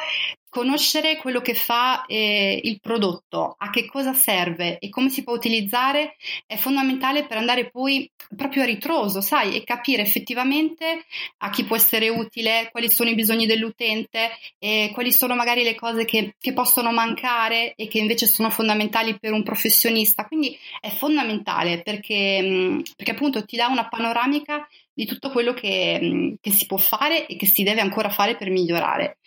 conoscere 0.54 1.18
quello 1.18 1.42
che 1.42 1.56
fa 1.56 2.06
eh, 2.06 2.62
il 2.64 2.80
prodotto, 2.80 3.56
a 3.58 3.72
che 3.72 3.88
cosa 3.88 4.14
serve 4.14 4.78
e 4.78 4.90
come 4.90 5.10
si 5.10 5.24
può 5.24 5.34
utilizzare 5.34 6.16
è 6.46 6.58
fondamentale 6.58 7.26
per 7.26 7.38
andare 7.38 7.72
poi 7.72 8.08
proprio 8.38 8.62
a 8.62 8.66
ritroso, 8.66 9.20
sai, 9.20 9.56
e 9.56 9.64
capire 9.64 10.04
effettivamente 10.04 11.06
a 11.38 11.50
chi 11.50 11.64
può 11.64 11.76
essere 11.76 12.10
utile, 12.10 12.70
quali 12.72 12.92
sono 12.92 13.10
i 13.10 13.16
bisogni 13.16 13.48
dell'utente, 13.48 14.30
quali 14.94 15.12
sono 15.12 15.34
magari 15.34 15.64
le 15.64 15.74
cose 15.74 16.06
che, 16.06 16.36
che 16.40 16.54
possono 16.54 16.92
mancare 16.92 17.74
e 17.74 17.88
che 17.88 17.98
invece 17.98 18.28
sono 18.28 18.52
fondamentali 18.52 19.18
per 19.18 19.34
un 19.34 19.42
professionista. 19.42 20.28
Quindi 20.28 20.56
è 20.80 20.90
fondamentale 20.92 21.82
perché, 21.82 22.80
perché 22.96 23.12
appunto 23.12 23.44
ti 23.44 23.56
dà 23.56 23.66
una 23.70 23.88
panoramica 23.88 24.68
di 24.94 25.06
tutto 25.06 25.32
quello 25.32 25.54
che, 25.54 26.38
che, 26.40 26.52
si 26.52 26.66
può 26.66 26.78
fare 26.78 27.26
e 27.26 27.36
che 27.36 27.46
si 27.46 27.64
deve 27.64 27.82
ancora 27.82 28.10
fare 28.10 28.36
per 28.36 28.50
migliorare. 28.50 29.18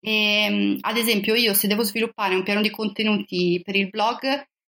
E, 0.00 0.12
ehm, 0.12 0.78
ad 0.80 0.96
esempio, 0.96 1.34
io 1.34 1.54
se 1.54 1.66
devo 1.66 1.82
sviluppare 1.82 2.34
un 2.34 2.42
piano 2.42 2.60
di 2.60 2.70
contenuti 2.70 3.60
per 3.64 3.76
il 3.76 3.88
blog, 3.88 4.24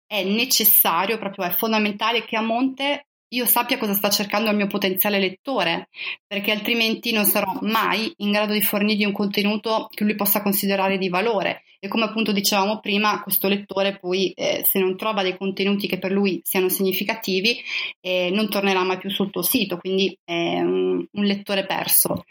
è 0.06 0.22
necessario, 0.24 1.18
proprio 1.18 1.46
è 1.46 1.50
fondamentale 1.50 2.24
che 2.24 2.36
a 2.36 2.42
monte 2.42 3.06
io 3.32 3.46
sappia 3.46 3.78
cosa 3.78 3.94
sta 3.94 4.10
cercando 4.10 4.50
il 4.50 4.56
mio 4.56 4.66
potenziale 4.66 5.18
lettore, 5.18 5.88
perché 6.26 6.50
altrimenti 6.50 7.12
non 7.12 7.24
sarò 7.24 7.58
mai 7.62 8.12
in 8.18 8.30
grado 8.30 8.52
di 8.52 8.62
fornirgli 8.62 9.04
un 9.04 9.12
contenuto 9.12 9.88
che 9.92 10.04
lui 10.04 10.14
possa 10.14 10.42
considerare 10.42 10.98
di 10.98 11.08
valore. 11.08 11.62
E 11.78 11.88
come 11.88 12.04
appunto 12.04 12.32
dicevamo 12.32 12.78
prima, 12.80 13.22
questo 13.22 13.48
lettore 13.48 13.98
poi, 13.98 14.30
eh, 14.32 14.62
se 14.64 14.78
non 14.78 14.96
trova 14.96 15.22
dei 15.22 15.36
contenuti 15.36 15.88
che 15.88 15.98
per 15.98 16.12
lui 16.12 16.40
siano 16.44 16.68
significativi, 16.68 17.60
eh, 18.00 18.30
non 18.30 18.48
tornerà 18.48 18.84
mai 18.84 18.98
più 18.98 19.10
sul 19.10 19.30
tuo 19.30 19.42
sito, 19.42 19.78
quindi 19.78 20.16
è 20.22 20.60
un, 20.60 21.04
un 21.10 21.24
lettore 21.24 21.66
perso. 21.66 22.24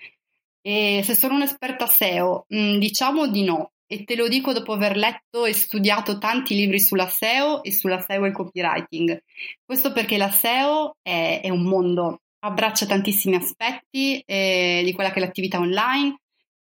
E 0.61 1.01
se 1.03 1.15
sono 1.15 1.35
un'esperta 1.35 1.87
SEO, 1.87 2.45
mh, 2.47 2.57
mm, 2.57 2.77
diciamo 2.77 3.27
di 3.27 3.43
no, 3.43 3.71
e 3.91 4.05
te 4.05 4.15
lo 4.15 4.29
dico 4.29 4.53
dopo 4.53 4.71
aver 4.71 4.95
letto 4.95 5.43
e 5.43 5.51
studiato 5.51 6.17
tanti 6.17 6.55
libri 6.55 6.79
sulla 6.79 7.09
SEO 7.09 7.61
e 7.61 7.73
sulla 7.73 7.99
SEO 7.99 8.23
e 8.23 8.29
il 8.29 8.33
copywriting. 8.33 9.21
Questo 9.65 9.91
perché 9.91 10.15
la 10.15 10.31
SEO 10.31 10.95
è, 11.01 11.41
è 11.43 11.49
un 11.49 11.63
mondo, 11.63 12.21
abbraccia 12.39 12.85
tantissimi 12.85 13.35
aspetti 13.35 14.23
eh, 14.25 14.81
di 14.85 14.93
quella 14.93 15.11
che 15.11 15.19
è 15.19 15.19
l'attività 15.19 15.59
online 15.59 16.19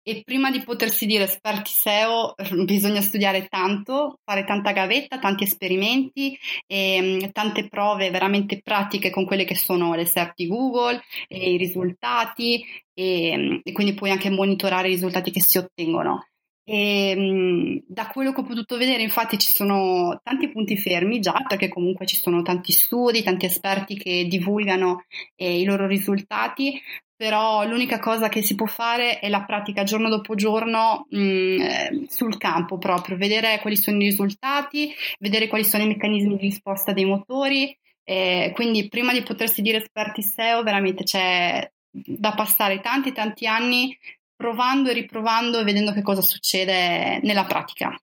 e 0.02 0.20
prima 0.22 0.50
di 0.50 0.62
potersi 0.62 1.06
dire 1.06 1.24
esperti 1.24 1.70
SEO 1.70 2.34
bisogna 2.66 3.00
studiare 3.00 3.46
tanto, 3.46 4.18
fare 4.22 4.44
tanta 4.44 4.72
gavetta, 4.72 5.18
tanti 5.18 5.44
esperimenti, 5.44 6.38
e, 6.66 7.00
mm, 7.00 7.30
tante 7.32 7.68
prove 7.68 8.10
veramente 8.10 8.60
pratiche 8.60 9.08
con 9.08 9.24
quelle 9.24 9.44
che 9.44 9.56
sono 9.56 9.94
le 9.94 10.04
SERP 10.04 10.34
di 10.36 10.46
Google, 10.46 11.00
e 11.26 11.52
i 11.52 11.56
risultati 11.56 12.62
e, 12.92 13.34
mm, 13.34 13.56
e 13.62 13.72
quindi 13.72 13.94
poi 13.94 14.10
anche 14.10 14.28
monitorare 14.28 14.88
i 14.88 14.90
risultati 14.90 15.30
che 15.30 15.40
si 15.40 15.56
ottengono. 15.56 16.26
E, 16.66 17.14
mm, 17.14 17.76
da 17.86 18.06
quello 18.06 18.32
che 18.32 18.40
ho 18.40 18.44
potuto 18.44 18.76
vedere, 18.78 19.02
infatti, 19.02 19.38
ci 19.38 19.52
sono 19.54 20.20
tanti 20.22 20.50
punti 20.50 20.76
fermi 20.76 21.20
già, 21.20 21.44
perché 21.46 21.68
comunque 21.68 22.06
ci 22.06 22.16
sono 22.16 22.42
tanti 22.42 22.72
studi, 22.72 23.22
tanti 23.22 23.46
esperti 23.46 23.96
che 23.96 24.26
divulgano 24.26 25.04
eh, 25.36 25.60
i 25.60 25.64
loro 25.64 25.86
risultati, 25.86 26.80
però 27.16 27.64
l'unica 27.66 27.98
cosa 28.00 28.28
che 28.28 28.42
si 28.42 28.54
può 28.54 28.66
fare 28.66 29.18
è 29.20 29.28
la 29.28 29.44
pratica 29.44 29.84
giorno 29.84 30.08
dopo 30.08 30.34
giorno 30.34 31.06
mh, 31.10 31.18
mm, 31.18 31.60
eh, 31.60 32.04
sul 32.08 32.38
campo 32.38 32.78
proprio, 32.78 33.16
vedere 33.16 33.58
quali 33.60 33.76
sono 33.76 33.98
i 33.98 34.06
risultati, 34.06 34.92
vedere 35.18 35.48
quali 35.48 35.64
sono 35.64 35.84
i 35.84 35.88
meccanismi 35.88 36.36
di 36.36 36.42
risposta 36.42 36.92
dei 36.92 37.04
motori. 37.04 37.76
Eh, 38.06 38.52
quindi 38.54 38.88
prima 38.88 39.12
di 39.12 39.22
potersi 39.22 39.62
dire 39.62 39.78
esperti 39.78 40.22
SEO 40.22 40.62
veramente 40.62 41.04
c'è 41.04 41.66
da 41.90 42.34
passare 42.34 42.80
tanti 42.80 43.12
tanti 43.12 43.46
anni 43.46 43.96
provando 44.44 44.90
e 44.90 44.92
riprovando 44.92 45.58
e 45.58 45.64
vedendo 45.64 45.92
che 45.92 46.02
cosa 46.02 46.20
succede 46.20 47.18
nella 47.22 47.44
pratica. 47.44 47.98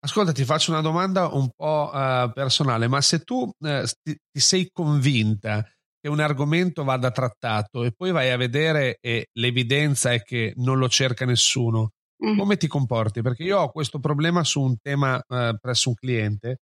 Ascolta, 0.00 0.30
ti 0.30 0.44
faccio 0.44 0.70
una 0.70 0.80
domanda 0.80 1.26
un 1.26 1.50
po' 1.50 1.90
uh, 1.92 2.30
personale, 2.32 2.86
ma 2.86 3.00
se 3.00 3.24
tu 3.24 3.40
uh, 3.40 3.84
ti, 4.00 4.16
ti, 4.30 4.40
sei 4.40 4.70
convinta 4.72 5.68
che 6.00 6.08
un 6.08 6.20
argomento 6.20 6.84
vada 6.84 7.10
trattato 7.10 7.82
e 7.82 7.90
poi 7.90 8.12
vai 8.12 8.30
a 8.30 8.36
vedere 8.36 8.98
e 9.00 9.26
l'evidenza 9.32 10.12
è 10.12 10.22
che 10.22 10.52
non 10.58 10.78
lo 10.78 10.88
cerca 10.88 11.24
nessuno, 11.24 11.90
mm. 12.24 12.38
come 12.38 12.56
ti 12.56 12.68
comporti? 12.68 13.20
Perché 13.20 13.42
io 13.42 13.58
ho 13.58 13.72
questo 13.72 13.98
problema 13.98 14.44
su 14.44 14.60
un 14.60 14.76
tema 14.80 15.16
uh, 15.16 15.58
presso 15.60 15.88
un 15.88 15.96
cliente. 15.96 16.58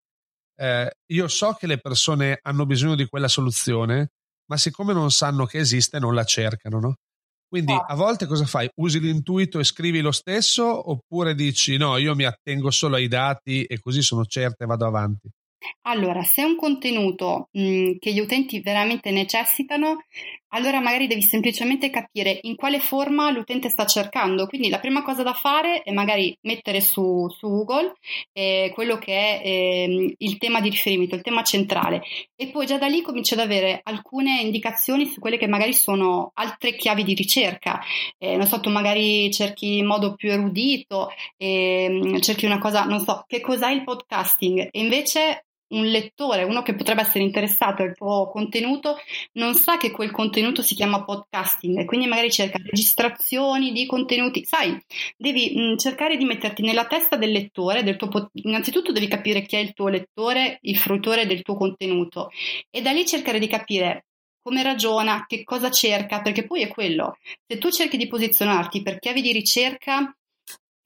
io 1.12 1.28
so 1.28 1.52
che 1.52 1.66
le 1.66 1.78
persone 1.78 2.38
hanno 2.40 2.64
bisogno 2.64 2.94
di 2.94 3.06
quella 3.06 3.28
soluzione, 3.28 4.12
ma 4.48 4.56
siccome 4.56 4.94
non 4.94 5.10
sanno 5.10 5.44
che 5.44 5.58
esiste, 5.58 5.98
non 5.98 6.14
la 6.14 6.24
cercano, 6.24 6.80
no? 6.80 6.94
Quindi 7.48 7.72
a 7.72 7.94
volte 7.94 8.26
cosa 8.26 8.44
fai? 8.44 8.68
Usi 8.76 9.00
l'intuito 9.00 9.58
e 9.58 9.64
scrivi 9.64 10.00
lo 10.00 10.12
stesso 10.12 10.90
oppure 10.90 11.34
dici 11.34 11.76
no, 11.76 11.96
io 11.96 12.14
mi 12.14 12.24
attengo 12.24 12.70
solo 12.70 12.96
ai 12.96 13.08
dati 13.08 13.64
e 13.64 13.78
così 13.80 14.02
sono 14.02 14.24
certa 14.24 14.64
e 14.64 14.66
vado 14.66 14.86
avanti? 14.86 15.28
Allora, 15.82 16.22
se 16.22 16.42
è 16.42 16.44
un 16.44 16.56
contenuto 16.56 17.48
mh, 17.52 17.96
che 17.98 18.12
gli 18.12 18.20
utenti 18.20 18.60
veramente 18.60 19.10
necessitano, 19.10 20.04
allora 20.56 20.80
magari 20.80 21.06
devi 21.06 21.22
semplicemente 21.22 21.90
capire 21.90 22.38
in 22.42 22.56
quale 22.56 22.80
forma 22.80 23.30
l'utente 23.30 23.68
sta 23.68 23.84
cercando. 23.84 24.46
Quindi 24.46 24.68
la 24.70 24.78
prima 24.78 25.02
cosa 25.02 25.22
da 25.22 25.34
fare 25.34 25.82
è 25.82 25.92
magari 25.92 26.36
mettere 26.42 26.80
su, 26.80 27.28
su 27.28 27.46
Google 27.46 27.92
eh, 28.32 28.70
quello 28.72 28.96
che 28.96 29.12
è 29.12 29.42
eh, 29.44 30.14
il 30.16 30.38
tema 30.38 30.60
di 30.60 30.70
riferimento, 30.70 31.14
il 31.14 31.22
tema 31.22 31.42
centrale 31.42 32.02
e 32.34 32.48
poi 32.48 32.66
già 32.66 32.78
da 32.78 32.86
lì 32.86 33.02
cominci 33.02 33.34
ad 33.34 33.40
avere 33.40 33.80
alcune 33.82 34.40
indicazioni 34.40 35.06
su 35.06 35.20
quelle 35.20 35.36
che 35.36 35.46
magari 35.46 35.74
sono 35.74 36.30
altre 36.34 36.74
chiavi 36.74 37.04
di 37.04 37.14
ricerca. 37.14 37.80
Eh, 38.18 38.36
non 38.36 38.46
so, 38.46 38.58
tu 38.60 38.70
magari 38.70 39.30
cerchi 39.32 39.78
in 39.78 39.86
modo 39.86 40.14
più 40.14 40.30
erudito, 40.30 41.10
ehm, 41.36 42.18
cerchi 42.20 42.46
una 42.46 42.58
cosa, 42.58 42.84
non 42.84 43.00
so, 43.00 43.24
che 43.26 43.40
cos'è 43.40 43.70
il 43.70 43.84
podcasting 43.84 44.68
e 44.70 44.80
invece 44.80 45.46
un 45.68 45.86
lettore, 45.86 46.44
uno 46.44 46.62
che 46.62 46.74
potrebbe 46.74 47.00
essere 47.00 47.24
interessato 47.24 47.82
al 47.82 47.94
tuo 47.94 48.28
contenuto, 48.30 48.96
non 49.32 49.54
sa 49.54 49.76
che 49.76 49.90
quel 49.90 50.10
contenuto 50.10 50.62
si 50.62 50.74
chiama 50.74 51.04
podcasting 51.04 51.78
e 51.78 51.84
quindi 51.84 52.06
magari 52.06 52.30
cerca 52.30 52.58
registrazioni 52.62 53.72
di 53.72 53.86
contenuti. 53.86 54.44
Sai, 54.44 54.78
devi 55.16 55.52
mh, 55.54 55.72
mm, 55.72 55.76
cercare 55.76 56.16
di 56.16 56.24
metterti 56.24 56.62
nella 56.62 56.86
testa 56.86 57.16
del 57.16 57.32
lettore, 57.32 57.82
del 57.82 57.96
tuo, 57.96 58.30
innanzitutto 58.34 58.92
devi 58.92 59.08
capire 59.08 59.42
chi 59.42 59.56
è 59.56 59.60
il 59.60 59.72
tuo 59.72 59.88
lettore, 59.88 60.58
il 60.62 60.76
fruitore 60.76 61.26
del 61.26 61.42
tuo 61.42 61.56
contenuto 61.56 62.30
e 62.70 62.82
da 62.82 62.92
lì 62.92 63.04
cercare 63.06 63.38
di 63.38 63.48
capire 63.48 64.06
come 64.46 64.62
ragiona, 64.62 65.24
che 65.26 65.42
cosa 65.42 65.72
cerca, 65.72 66.20
perché 66.22 66.46
poi 66.46 66.62
è 66.62 66.68
quello. 66.68 67.16
Se 67.48 67.58
tu 67.58 67.68
cerchi 67.70 67.96
di 67.96 68.06
posizionarti 68.06 68.80
per 68.80 69.00
chiavi 69.00 69.20
di 69.20 69.32
ricerca 69.32 70.16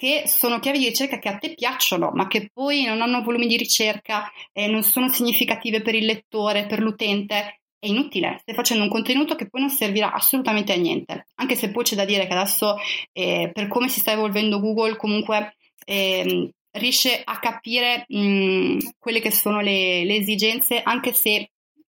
che 0.01 0.23
sono 0.25 0.61
chiavi 0.61 0.79
di 0.79 0.87
ricerca 0.87 1.19
che 1.19 1.29
a 1.29 1.37
te 1.37 1.53
piacciono, 1.53 2.11
ma 2.15 2.27
che 2.27 2.49
poi 2.51 2.85
non 2.85 3.03
hanno 3.03 3.21
volumi 3.21 3.47
di 3.47 3.59
ricerca, 3.59 4.33
e 4.51 4.67
non 4.67 4.83
sono 4.83 5.11
significative 5.11 5.83
per 5.83 5.95
il 5.95 6.07
lettore, 6.07 6.65
per 6.65 6.81
l'utente, 6.81 7.61
è 7.79 7.87
inutile. 7.87 8.39
Stai 8.41 8.55
facendo 8.55 8.83
un 8.83 8.89
contenuto 8.89 9.35
che 9.35 9.51
poi 9.51 9.61
non 9.61 9.69
servirà 9.69 10.11
assolutamente 10.15 10.73
a 10.73 10.77
niente. 10.77 11.27
Anche 11.35 11.55
se 11.55 11.71
poi 11.71 11.85
c'è 11.85 11.97
da 11.97 12.07
dire 12.07 12.27
che 12.27 12.33
adesso, 12.33 12.79
eh, 13.13 13.51
per 13.53 13.69
come 13.69 13.91
si 13.91 14.01
sta 14.01 14.13
evolvendo 14.13 14.59
Google, 14.59 14.97
comunque 14.97 15.57
eh, 15.85 16.51
riesce 16.71 17.21
a 17.23 17.39
capire 17.39 18.07
mh, 18.09 18.79
quelle 18.99 19.21
che 19.21 19.31
sono 19.31 19.61
le, 19.61 20.05
le 20.05 20.17
esigenze 20.17 20.81
anche 20.83 21.13
se 21.13 21.51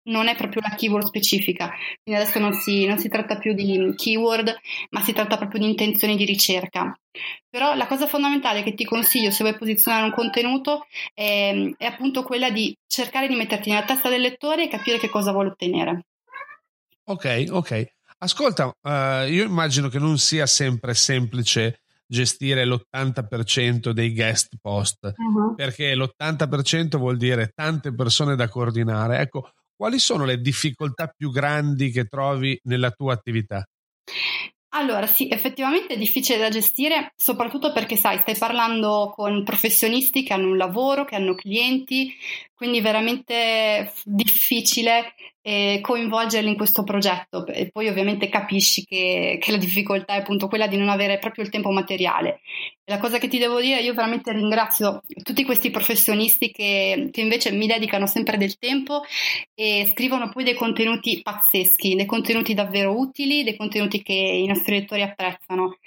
non 0.07 0.27
è 0.27 0.35
proprio 0.35 0.61
la 0.61 0.75
keyword 0.75 1.07
specifica, 1.07 1.71
quindi 2.03 2.21
adesso 2.21 2.39
non 2.39 2.53
si, 2.53 2.85
non 2.85 2.97
si, 2.97 3.09
tratta 3.09 3.37
più 3.37 3.53
di 3.53 3.93
keyword, 3.95 4.55
ma 4.89 5.01
si 5.01 5.13
tratta 5.13 5.37
proprio 5.37 5.61
di 5.61 5.69
intenzioni 5.69 6.15
di 6.15 6.25
ricerca. 6.25 6.97
Però 7.49 7.73
la 7.75 7.87
cosa 7.87 8.07
fondamentale 8.07 8.63
che 8.63 8.73
ti 8.73 8.85
consiglio 8.85 9.31
se 9.31 9.43
vuoi 9.43 9.57
posizionare 9.57 10.05
un 10.05 10.11
contenuto 10.11 10.85
è, 11.13 11.73
è 11.77 11.85
appunto 11.85 12.23
quella 12.23 12.49
di 12.49 12.75
cercare 12.85 13.27
di 13.27 13.35
metterti 13.35 13.69
nella 13.69 13.85
testa 13.85 14.09
del 14.09 14.21
lettore 14.21 14.65
e 14.65 14.67
capire 14.69 14.99
che 14.99 15.09
cosa 15.09 15.31
vuole 15.31 15.49
ottenere. 15.49 16.05
Ok, 17.05 17.45
ok. 17.49 17.85
Ascolta, 18.19 18.65
uh, 18.65 19.27
io 19.29 19.43
immagino 19.43 19.89
che 19.89 19.99
non 19.99 20.17
sia 20.17 20.45
sempre 20.45 20.93
semplice 20.93 21.81
gestire 22.07 22.65
l'80% 22.65 23.91
dei 23.91 24.13
guest 24.13 24.55
post, 24.61 25.13
uh-huh. 25.15 25.55
perché 25.55 25.93
l'80% 25.93 26.97
vuol 26.97 27.17
dire 27.17 27.51
tante 27.53 27.93
persone 27.93 28.35
da 28.35 28.47
coordinare. 28.47 29.19
Ecco, 29.19 29.51
quali 29.77 29.99
sono 29.99 30.25
le 30.25 30.41
difficoltà 30.41 31.07
più 31.15 31.31
grandi 31.31 31.91
che 31.91 32.05
trovi 32.05 32.59
nella 32.63 32.91
tua 32.91 33.13
attività? 33.13 33.63
Allora, 34.71 35.07
sì, 35.07 35.29
effettivamente 35.29 35.93
è 35.93 35.97
difficile 35.97 36.37
da 36.37 36.49
gestire, 36.49 37.13
soprattutto 37.15 37.71
perché, 37.71 37.95
sai, 37.95 38.17
stai 38.19 38.37
parlando 38.37 39.11
con 39.15 39.43
professionisti 39.43 40.23
che 40.23 40.33
hanno 40.33 40.49
un 40.49 40.57
lavoro, 40.57 41.05
che 41.05 41.15
hanno 41.15 41.35
clienti, 41.35 42.13
quindi 42.53 42.81
veramente 42.81 43.91
difficile 44.03 45.13
eh, 45.47 45.79
coinvolgerli 45.79 46.49
in 46.49 46.57
questo 46.57 46.83
progetto 46.83 47.47
e 47.47 47.69
poi 47.71 47.87
ovviamente 47.87 48.27
capisci 48.27 48.83
che, 48.83 49.37
che, 49.39 49.51
la 49.51 49.57
difficoltà 49.57 50.15
è 50.15 50.17
appunto 50.17 50.49
quella 50.49 50.67
di 50.67 50.75
non 50.75 50.89
avere 50.89 51.19
proprio 51.19 51.45
il 51.45 51.49
tempo 51.49 51.71
materiale. 51.71 52.41
E 52.83 52.91
la 52.91 52.97
cosa 52.97 53.17
che 53.17 53.29
ti 53.29 53.37
devo 53.37 53.61
dire, 53.61 53.79
io 53.79 53.93
veramente 53.93 54.33
ringrazio 54.33 55.03
tutti 55.23 55.45
questi 55.45 55.71
professionisti 55.71 56.51
che, 56.51 57.07
che 57.11 57.21
invece 57.21 57.51
mi 57.53 57.65
dedicano 57.65 58.07
sempre 58.07 58.35
del 58.35 58.57
tempo 58.57 59.03
e 59.55 59.89
scrivono 59.93 60.29
poi 60.33 60.43
dei 60.43 60.53
contenuti 60.53 61.21
pazzeschi, 61.21 61.95
dei 61.95 62.05
contenuti 62.05 62.53
davvero 62.53 62.99
utili, 62.99 63.45
dei 63.45 63.55
contenuti 63.55 64.03
che 64.03 64.13
i 64.13 64.47
nostri 64.47 64.79
lettori 64.79 65.03
apprezzano. 65.03 65.77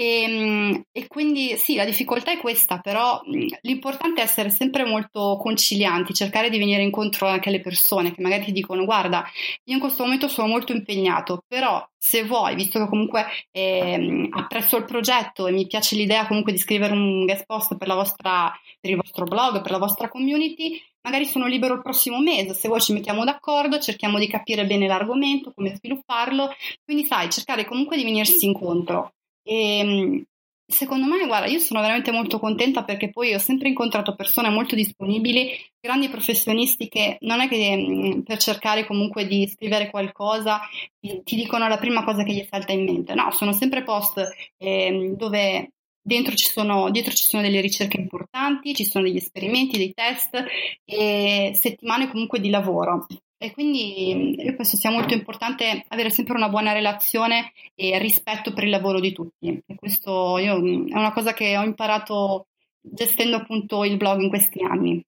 E, 0.00 0.22
ehm, 0.22 0.82
e, 0.92 1.06
quindi 1.08 1.58
sì, 1.58 1.74
la 1.74 1.84
difficoltà 1.84 2.32
è 2.32 2.38
questa, 2.38 2.78
però 2.78 3.20
l'importante 3.60 4.22
è 4.22 4.24
essere 4.24 4.48
sempre 4.48 4.84
molto 4.86 5.36
concilianti, 5.38 6.14
cercare 6.14 6.48
di 6.48 6.56
venire 6.58 6.82
incontro 6.82 7.26
anche 7.26 7.50
alle 7.50 7.60
persone 7.60 8.14
che 8.14 8.22
magari 8.22 8.44
ti 8.44 8.52
dicono 8.52 8.86
guarda, 8.86 9.22
io 9.64 9.74
in 9.74 9.80
questo 9.80 10.04
momento 10.04 10.26
sono 10.28 10.48
molto 10.48 10.72
impegnato, 10.72 11.44
però 11.46 11.86
se 11.98 12.24
vuoi, 12.24 12.54
visto 12.54 12.78
che 12.78 12.88
comunque 12.88 13.26
eh, 13.50 14.26
apprezzo 14.30 14.78
il 14.78 14.86
progetto 14.86 15.46
e 15.46 15.52
mi 15.52 15.66
piace 15.66 15.96
l'idea 15.96 16.26
comunque 16.26 16.52
di 16.52 16.58
scrivere 16.58 16.94
un 16.94 17.26
guest 17.26 17.44
post 17.44 17.76
per, 17.76 17.88
vostra, 17.88 18.50
per 18.80 18.90
il 18.90 18.96
vostro 18.96 19.26
blog, 19.26 19.60
per 19.60 19.70
la 19.70 19.78
vostra 19.78 20.08
community, 20.08 20.80
magari 21.02 21.26
sono 21.26 21.46
libero 21.46 21.74
il 21.74 21.82
prossimo 21.82 22.20
mese, 22.20 22.54
se 22.54 22.68
vuoi 22.68 22.80
ci 22.80 22.94
mettiamo 22.94 23.22
d'accordo, 23.24 23.78
cerchiamo 23.78 24.18
di 24.18 24.28
capire 24.28 24.64
bene 24.64 24.86
l'argomento, 24.86 25.52
come 25.54 25.74
svilupparlo, 25.74 26.54
quindi 26.84 27.04
sai, 27.04 27.28
cercare 27.28 27.66
comunque 27.66 27.98
di 27.98 28.04
venirsi 28.04 28.46
incontro. 28.46 29.12
E, 29.50 29.78
ehm, 29.78 30.24
secondo 30.64 31.06
me, 31.06 31.26
guarda, 31.26 31.48
io 31.48 31.58
sono 31.58 31.80
veramente 31.80 32.12
molto 32.12 32.38
contenta 32.38 32.84
perché 32.84 33.10
poi 33.10 33.34
ho 33.34 33.38
sempre 33.38 33.68
incontrato 33.68 34.14
persone 34.14 34.48
molto 34.48 34.76
disponibili, 34.76 35.50
grandi 35.80 36.08
professionisti 36.08 36.88
che 36.88 37.16
non 37.22 37.40
è 37.40 37.48
che 37.48 37.76
mm, 37.76 38.20
per 38.20 38.38
cercare 38.38 38.86
comunque 38.86 39.26
di 39.26 39.48
scrivere 39.48 39.90
qualcosa 39.90 40.60
ti, 41.00 41.22
ti 41.24 41.34
dicono 41.34 41.66
la 41.66 41.78
prima 41.78 42.04
cosa 42.04 42.22
che 42.22 42.32
gli 42.32 42.46
salta 42.48 42.72
in 42.72 42.84
mente, 42.84 43.14
no, 43.14 43.30
sono 43.32 43.52
sempre 43.52 43.82
post 43.82 44.24
eh, 44.58 45.14
dove 45.16 45.72
Dentro 46.02 46.34
ci 46.34 46.46
sono, 46.46 46.90
dietro 46.90 47.12
ci 47.12 47.24
sono 47.24 47.42
delle 47.42 47.60
ricerche 47.60 48.00
importanti, 48.00 48.74
ci 48.74 48.86
sono 48.86 49.04
degli 49.04 49.18
esperimenti, 49.18 49.76
dei 49.76 49.92
test 49.92 50.42
e 50.84 51.52
settimane 51.54 52.08
comunque 52.10 52.40
di 52.40 52.48
lavoro. 52.48 53.06
E 53.42 53.52
quindi 53.52 54.38
io 54.38 54.54
penso 54.54 54.76
sia 54.76 54.90
molto 54.90 55.14
importante 55.14 55.86
avere 55.88 56.10
sempre 56.10 56.36
una 56.36 56.50
buona 56.50 56.72
relazione 56.72 57.52
e 57.74 57.98
rispetto 57.98 58.52
per 58.52 58.64
il 58.64 58.70
lavoro 58.70 59.00
di 59.00 59.12
tutti. 59.12 59.62
E 59.66 59.74
questo 59.76 60.36
io, 60.36 60.56
è 60.58 60.98
una 60.98 61.12
cosa 61.12 61.32
che 61.32 61.56
ho 61.56 61.62
imparato 61.62 62.48
gestendo 62.82 63.36
appunto 63.36 63.82
il 63.84 63.96
blog 63.96 64.20
in 64.20 64.28
questi 64.28 64.62
anni. 64.62 65.02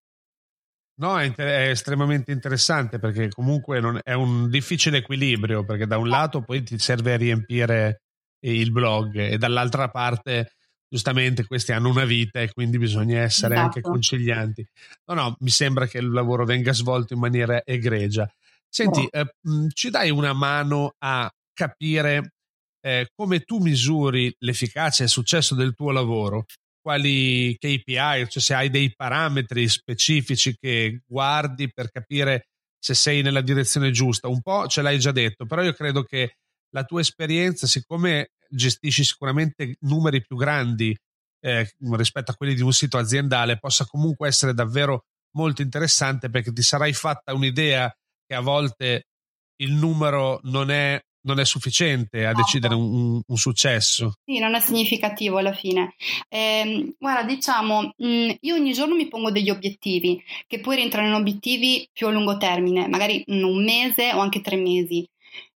No, 0.94 1.18
è, 1.18 1.24
inter- 1.24 1.46
è 1.46 1.68
estremamente 1.68 2.33
interessante 2.33 2.98
perché 2.98 3.28
comunque 3.28 3.80
non, 3.80 4.00
è 4.02 4.14
un 4.14 4.48
difficile 4.48 4.98
equilibrio 4.98 5.62
perché 5.66 5.87
da 5.87 5.98
un 5.98 6.09
lato 6.09 6.40
poi 6.40 6.62
ti 6.62 6.78
serve 6.78 7.12
a 7.12 7.18
riempire 7.18 8.00
il 8.44 8.72
blog 8.72 9.14
e 9.14 9.37
dall'altra 9.37 9.90
parte 9.90 10.52
giustamente 10.92 11.46
questi 11.46 11.72
hanno 11.72 11.88
una 11.88 12.05
vita 12.05 12.42
e 12.42 12.52
quindi 12.52 12.76
bisogna 12.76 13.20
essere 13.20 13.55
esatto. 13.55 13.66
anche 13.66 13.81
concilianti. 13.81 14.66
No, 15.07 15.14
no, 15.14 15.37
mi 15.40 15.48
sembra 15.48 15.87
che 15.87 15.96
il 15.96 16.11
lavoro 16.11 16.44
venga 16.44 16.74
svolto 16.74 17.14
in 17.14 17.18
maniera 17.18 17.62
egregia. 17.64 18.31
Senti, 18.68 19.09
no. 19.11 19.20
eh, 19.20 19.70
ci 19.72 19.88
dai 19.88 20.11
una 20.11 20.35
mano 20.35 20.94
a 20.98 21.33
capire 21.55 22.35
eh, 22.83 23.09
come 23.14 23.40
tu 23.40 23.57
misuri 23.57 24.35
l'efficacia 24.40 25.00
e 25.00 25.05
il 25.07 25.11
successo 25.11 25.55
del 25.55 25.74
tuo 25.74 25.92
lavoro? 25.92 26.44
Quali 26.78 27.57
KPI, 27.59 28.26
cioè 28.28 28.42
se 28.42 28.52
hai 28.52 28.68
dei 28.68 28.92
parametri 28.94 29.66
specifici 29.68 30.55
che 30.61 31.00
guardi 31.07 31.72
per 31.72 31.90
capire 31.90 32.48
se 32.78 32.92
sei 32.92 33.22
nella 33.22 33.40
direzione 33.40 33.92
giusta. 33.92 34.28
Un 34.28 34.42
po' 34.42 34.66
ce 34.66 34.83
l'hai 34.83 34.98
già 34.98 35.12
detto, 35.12 35.46
però 35.46 35.62
io 35.62 35.72
credo 35.72 36.02
che 36.02 36.37
la 36.74 36.85
tua 36.85 37.00
esperienza, 37.00 37.66
siccome 37.66 38.33
gestisci 38.54 39.04
sicuramente 39.04 39.76
numeri 39.80 40.24
più 40.24 40.36
grandi 40.36 40.96
eh, 41.44 41.68
rispetto 41.92 42.30
a 42.30 42.34
quelli 42.34 42.54
di 42.54 42.62
un 42.62 42.72
sito 42.72 42.98
aziendale, 42.98 43.58
possa 43.58 43.84
comunque 43.84 44.28
essere 44.28 44.54
davvero 44.54 45.04
molto 45.34 45.62
interessante 45.62 46.30
perché 46.30 46.52
ti 46.52 46.62
sarai 46.62 46.92
fatta 46.92 47.34
un'idea 47.34 47.92
che 48.26 48.34
a 48.34 48.40
volte 48.40 49.06
il 49.56 49.72
numero 49.72 50.40
non 50.44 50.70
è, 50.70 51.00
non 51.22 51.40
è 51.40 51.44
sufficiente 51.44 52.26
a 52.26 52.32
decidere 52.32 52.74
un, 52.74 53.20
un, 53.24 53.36
successo. 53.36 54.14
Sì, 54.24 54.38
non 54.38 54.54
è 54.54 54.60
significativo 54.60 55.38
alla 55.38 55.52
fine. 55.52 55.94
Eh, 56.28 56.94
guarda, 56.98 57.22
diciamo, 57.24 57.92
mh, 57.96 58.06
mm, 58.06 58.30
io 58.40 58.54
ogni 58.54 58.72
giorno 58.72 58.94
mi 58.94 59.08
pongo 59.08 59.30
degli 59.30 59.50
obiettivi 59.50 60.22
che 60.46 60.60
poi 60.60 60.76
rientrano 60.76 61.08
in 61.08 61.14
obiettivi 61.14 61.88
più 61.92 62.08
a 62.08 62.10
lungo 62.10 62.36
termine, 62.36 62.88
magari 62.88 63.22
un 63.28 63.62
mese 63.64 64.12
o 64.12 64.18
anche 64.18 64.40
tre 64.40 64.56
mesi. 64.56 65.08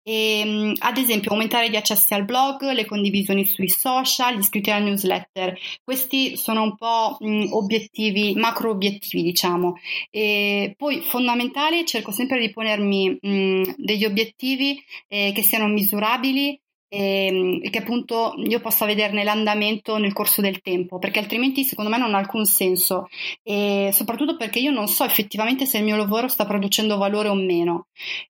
E, 0.05 0.41
ehm, 0.41 0.75
ad 0.79 0.97
esempio 0.99 1.33
aumentare 1.33 1.71
gli 1.71 1.77
accessi 1.77 2.15
al 2.15 2.25
blog, 2.25 2.71
le 2.71 2.85
condivisioni 2.85 3.45
sui 3.45 3.69
social, 3.69 4.37
gli 4.37 4.41
iscritti 4.41 4.71
alla 4.71 4.85
newsletter. 4.85 5.59
Questi 5.83 6.37
sono 6.37 6.63
un 6.63 6.77
po' 6.77 7.17
obiettivi, 7.51 8.35
macro 8.35 8.71
obiettivi 8.71 9.23
diciamo. 9.23 9.77
E 10.11 10.75
poi 10.77 11.01
fondamentale 11.01 11.85
cerco 11.85 12.13
sempre 12.13 12.39
di 12.39 12.53
ponermi 12.53 13.19
mh, 13.21 13.75
degli 13.79 14.05
obiettivi 14.05 14.81
eh, 15.09 15.33
che 15.35 15.43
siano 15.43 15.67
misurabili 15.67 16.61
Ehm, 16.97 17.59
e, 17.61 17.71
che 17.71 17.79
appunto 17.79 18.35
io 18.37 18.61
possa 18.61 18.87
vederne 18.87 19.25
l'andamento 19.25 19.97
nel 19.99 20.13
corso 20.13 20.41
del 20.41 20.61
tempo, 20.61 20.99
perché 21.01 21.19
altrimenti 21.19 21.65
secondo 21.65 21.91
me 21.91 21.99
non 21.99 22.15
ha 22.15 22.19
alcun 22.19 22.45
senso 22.45 23.09
e 23.43 23.91
soprattutto 23.93 24.37
perché 24.37 24.61
io 24.61 24.71
non 24.71 24.87
so 24.87 25.05
effettivamente 25.05 25.67
se 25.67 25.79
il 25.79 25.85
mio 25.85 25.97
lavoro 25.97 26.29
sta 26.29 26.47
producendo 26.47 26.97
valore 26.97 27.29
o 27.29 27.35
meno. 27.35 27.87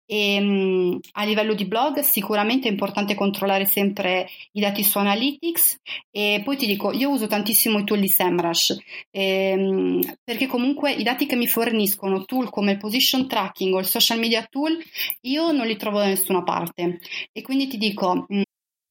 E, 0.07 0.35
ehm, 0.37 0.99
a 1.13 1.25
livello 1.25 1.55
di 1.55 1.67
blog 1.67 2.01
sicuramente 2.01 2.69
è 2.69 2.71
importante 2.71 3.15
controllare 3.15 3.67
sempre 3.67 4.29
i 4.53 4.61
dati 4.61 4.83
su 4.83 4.99
Analytics 4.99 5.81
e 6.11 6.41
poi 6.45 6.57
ti 6.57 6.67
dico, 6.67 6.93
io 6.93 7.11
uso 7.11 7.27
tantissimo 7.27 7.79
i 7.79 7.85
tool 7.85 8.01
di 8.01 8.09
SEMrush 8.09 8.77
ehm, 9.11 10.01
perché 10.25 10.47
comunque 10.47 10.93
i 10.93 11.03
dati 11.03 11.27
che 11.27 11.37
mi 11.37 11.47
forniscono 11.47 12.25
tool 12.25 12.51
come 12.51 12.73
il 12.73 12.79
position 12.79 13.27
tracking 13.29 13.75
o 13.75 13.79
il 13.79 13.85
social 13.87 14.19
media 14.19 14.47
tool 14.51 14.77
io 15.23 15.53
non 15.53 15.67
li 15.67 15.77
trovo 15.77 15.99
da 15.99 16.07
nessuna 16.07 16.43
parte 16.43 17.01
e 17.33 17.43
quindi 17.43 17.67
ti 17.67 17.77
dico 17.79 18.27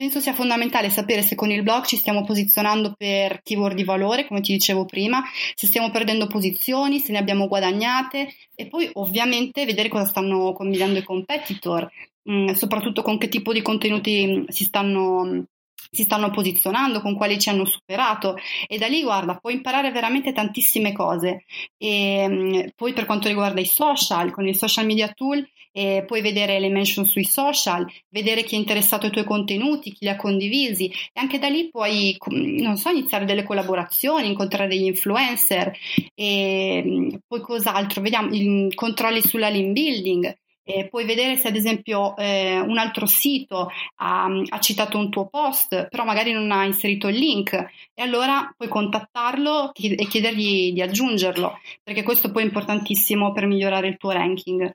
penso 0.00 0.18
sia 0.18 0.32
fondamentale 0.32 0.88
sapere 0.88 1.20
se 1.20 1.34
con 1.34 1.50
il 1.50 1.62
blog 1.62 1.84
ci 1.84 1.96
stiamo 1.96 2.24
posizionando 2.24 2.94
per 2.96 3.42
keyword 3.42 3.76
di 3.76 3.84
valore, 3.84 4.26
come 4.26 4.40
ti 4.40 4.50
dicevo 4.50 4.86
prima, 4.86 5.22
se 5.54 5.66
stiamo 5.66 5.90
perdendo 5.90 6.26
posizioni, 6.26 7.00
se 7.00 7.12
ne 7.12 7.18
abbiamo 7.18 7.46
guadagnate 7.48 8.32
e 8.54 8.66
poi 8.68 8.88
ovviamente 8.94 9.66
vedere 9.66 9.90
cosa 9.90 10.06
stanno 10.06 10.54
combinando 10.54 10.98
i 10.98 11.02
competitor, 11.02 11.86
mm, 12.30 12.52
soprattutto 12.52 13.02
con 13.02 13.18
che 13.18 13.28
tipo 13.28 13.52
di 13.52 13.60
contenuti 13.60 14.26
mm, 14.26 14.44
si 14.48 14.64
stanno 14.64 15.44
si 15.92 16.04
stanno 16.04 16.30
posizionando, 16.30 17.00
con 17.00 17.16
quali 17.16 17.38
ci 17.38 17.48
hanno 17.48 17.64
superato 17.64 18.36
e 18.68 18.78
da 18.78 18.86
lì 18.86 19.02
guarda, 19.02 19.36
puoi 19.36 19.54
imparare 19.54 19.90
veramente 19.90 20.32
tantissime 20.32 20.92
cose. 20.92 21.44
E, 21.76 22.26
mm, 22.28 22.60
poi 22.74 22.92
per 22.94 23.04
quanto 23.04 23.28
riguarda 23.28 23.60
i 23.60 23.66
social, 23.66 24.30
con 24.30 24.46
il 24.46 24.56
social 24.56 24.86
media 24.86 25.08
tool 25.08 25.46
eh, 25.72 26.04
puoi 26.06 26.20
vedere 26.20 26.58
le 26.58 26.68
mention 26.68 27.04
sui 27.04 27.24
social, 27.24 27.86
vedere 28.08 28.42
chi 28.42 28.54
è 28.54 28.58
interessato 28.58 29.06
ai 29.06 29.12
tuoi 29.12 29.24
contenuti, 29.24 29.92
chi 29.92 30.04
li 30.04 30.08
ha 30.08 30.16
condivisi. 30.16 30.86
E 30.88 31.20
anche 31.20 31.38
da 31.38 31.48
lì 31.48 31.68
puoi, 31.70 32.16
non 32.28 32.76
so, 32.76 32.90
iniziare 32.90 33.24
delle 33.24 33.44
collaborazioni, 33.44 34.26
incontrare 34.26 34.68
degli 34.68 34.84
influencer. 34.84 35.72
E 36.14 36.82
mm, 36.84 37.08
poi 37.26 37.40
cos'altro, 37.40 38.02
vediamo, 38.02 38.32
i 38.32 38.72
controlli 38.74 39.22
sulla 39.22 39.48
link 39.48 39.72
building. 39.72 40.36
Eh, 40.72 40.88
puoi 40.88 41.04
vedere 41.04 41.36
se 41.36 41.48
ad 41.48 41.56
esempio 41.56 42.16
eh, 42.16 42.60
un 42.60 42.78
altro 42.78 43.06
sito 43.06 43.70
ha, 43.96 44.24
ha, 44.26 44.60
citato 44.60 44.98
un 44.98 45.10
tuo 45.10 45.26
post, 45.26 45.88
però 45.88 46.04
magari 46.04 46.32
non 46.32 46.50
ha 46.52 46.64
inserito 46.64 47.08
il 47.08 47.16
link 47.16 47.52
e 47.52 48.02
allora 48.02 48.52
puoi 48.56 48.68
contattarlo 48.68 49.72
e 49.74 50.06
chiedergli 50.06 50.72
di 50.72 50.80
aggiungerlo, 50.80 51.58
perché 51.82 52.02
questo 52.02 52.30
poi 52.30 52.42
è 52.42 52.46
importantissimo 52.46 53.32
per 53.32 53.46
migliorare 53.46 53.88
il 53.88 53.96
tuo 53.96 54.10
ranking. 54.10 54.74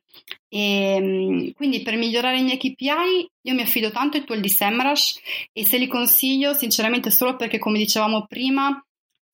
E, 0.50 0.96
ehm, 0.96 1.52
quindi 1.54 1.82
per 1.82 1.96
migliorare 1.96 2.40
i 2.40 2.44
miei 2.44 2.58
KPI 2.58 3.30
io 3.42 3.54
mi 3.54 3.62
affido 3.62 3.92
tanto 3.92 4.18
ai 4.18 4.26
tool 4.26 4.40
di 4.40 4.50
SEMrush 4.50 5.20
e 5.54 5.66
se 5.66 5.78
li 5.78 5.88
consiglio 5.88 6.54
sinceramente 6.54 7.12
solo 7.12 7.36
perché 7.36 7.60
come 7.60 7.78
dicevamo 7.78 8.26
prima 8.28 8.84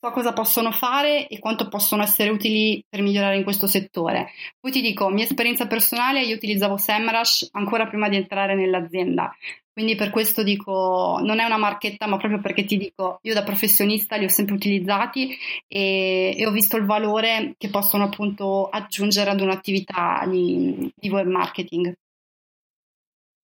so 0.02 0.10
cosa 0.10 0.34
possono 0.34 0.72
fare 0.72 1.28
e 1.28 1.38
quanto 1.38 1.68
possono 1.68 2.02
essere 2.02 2.32
utili 2.32 2.84
per 2.90 3.04
migliorare 3.04 3.38
in 3.38 3.44
questo 3.44 3.68
settore. 3.68 4.32
Poi 4.60 4.72
ti 4.72 4.82
dico, 4.82 5.10
mia 5.10 5.26
esperienza 5.26 5.68
personale, 5.68 6.24
io 6.24 6.36
utilizzavo 6.36 6.76
SEMrush 6.76 7.50
ancora 7.52 7.86
prima 7.88 8.10
di 8.10 8.16
entrare 8.16 8.56
nell'azienda, 8.56 9.32
quindi 9.72 9.96
per 9.96 10.10
questo 10.10 10.42
dico, 10.42 11.20
non 11.24 11.40
è 11.40 11.46
una 11.46 11.58
marchetta, 11.58 12.08
ma 12.08 12.18
proprio 12.18 12.42
perché 12.42 12.66
ti 12.66 12.78
dico, 12.78 13.20
io 13.22 13.34
da 13.36 13.44
professionista 13.44 14.16
li 14.18 14.26
ho 14.26 14.30
sempre 14.30 14.56
utilizzati 14.56 15.38
e, 15.68 16.36
e 16.36 16.46
ho 16.48 16.52
visto 16.52 16.78
il 16.78 16.86
valore 16.86 17.54
che 17.58 17.70
possono 17.70 18.06
appunto 18.06 18.68
aggiungere 18.68 19.30
ad 19.30 19.40
un'attività 19.40 20.26
di, 20.28 20.92
di 20.96 21.10
web 21.10 21.28
marketing. 21.28 21.94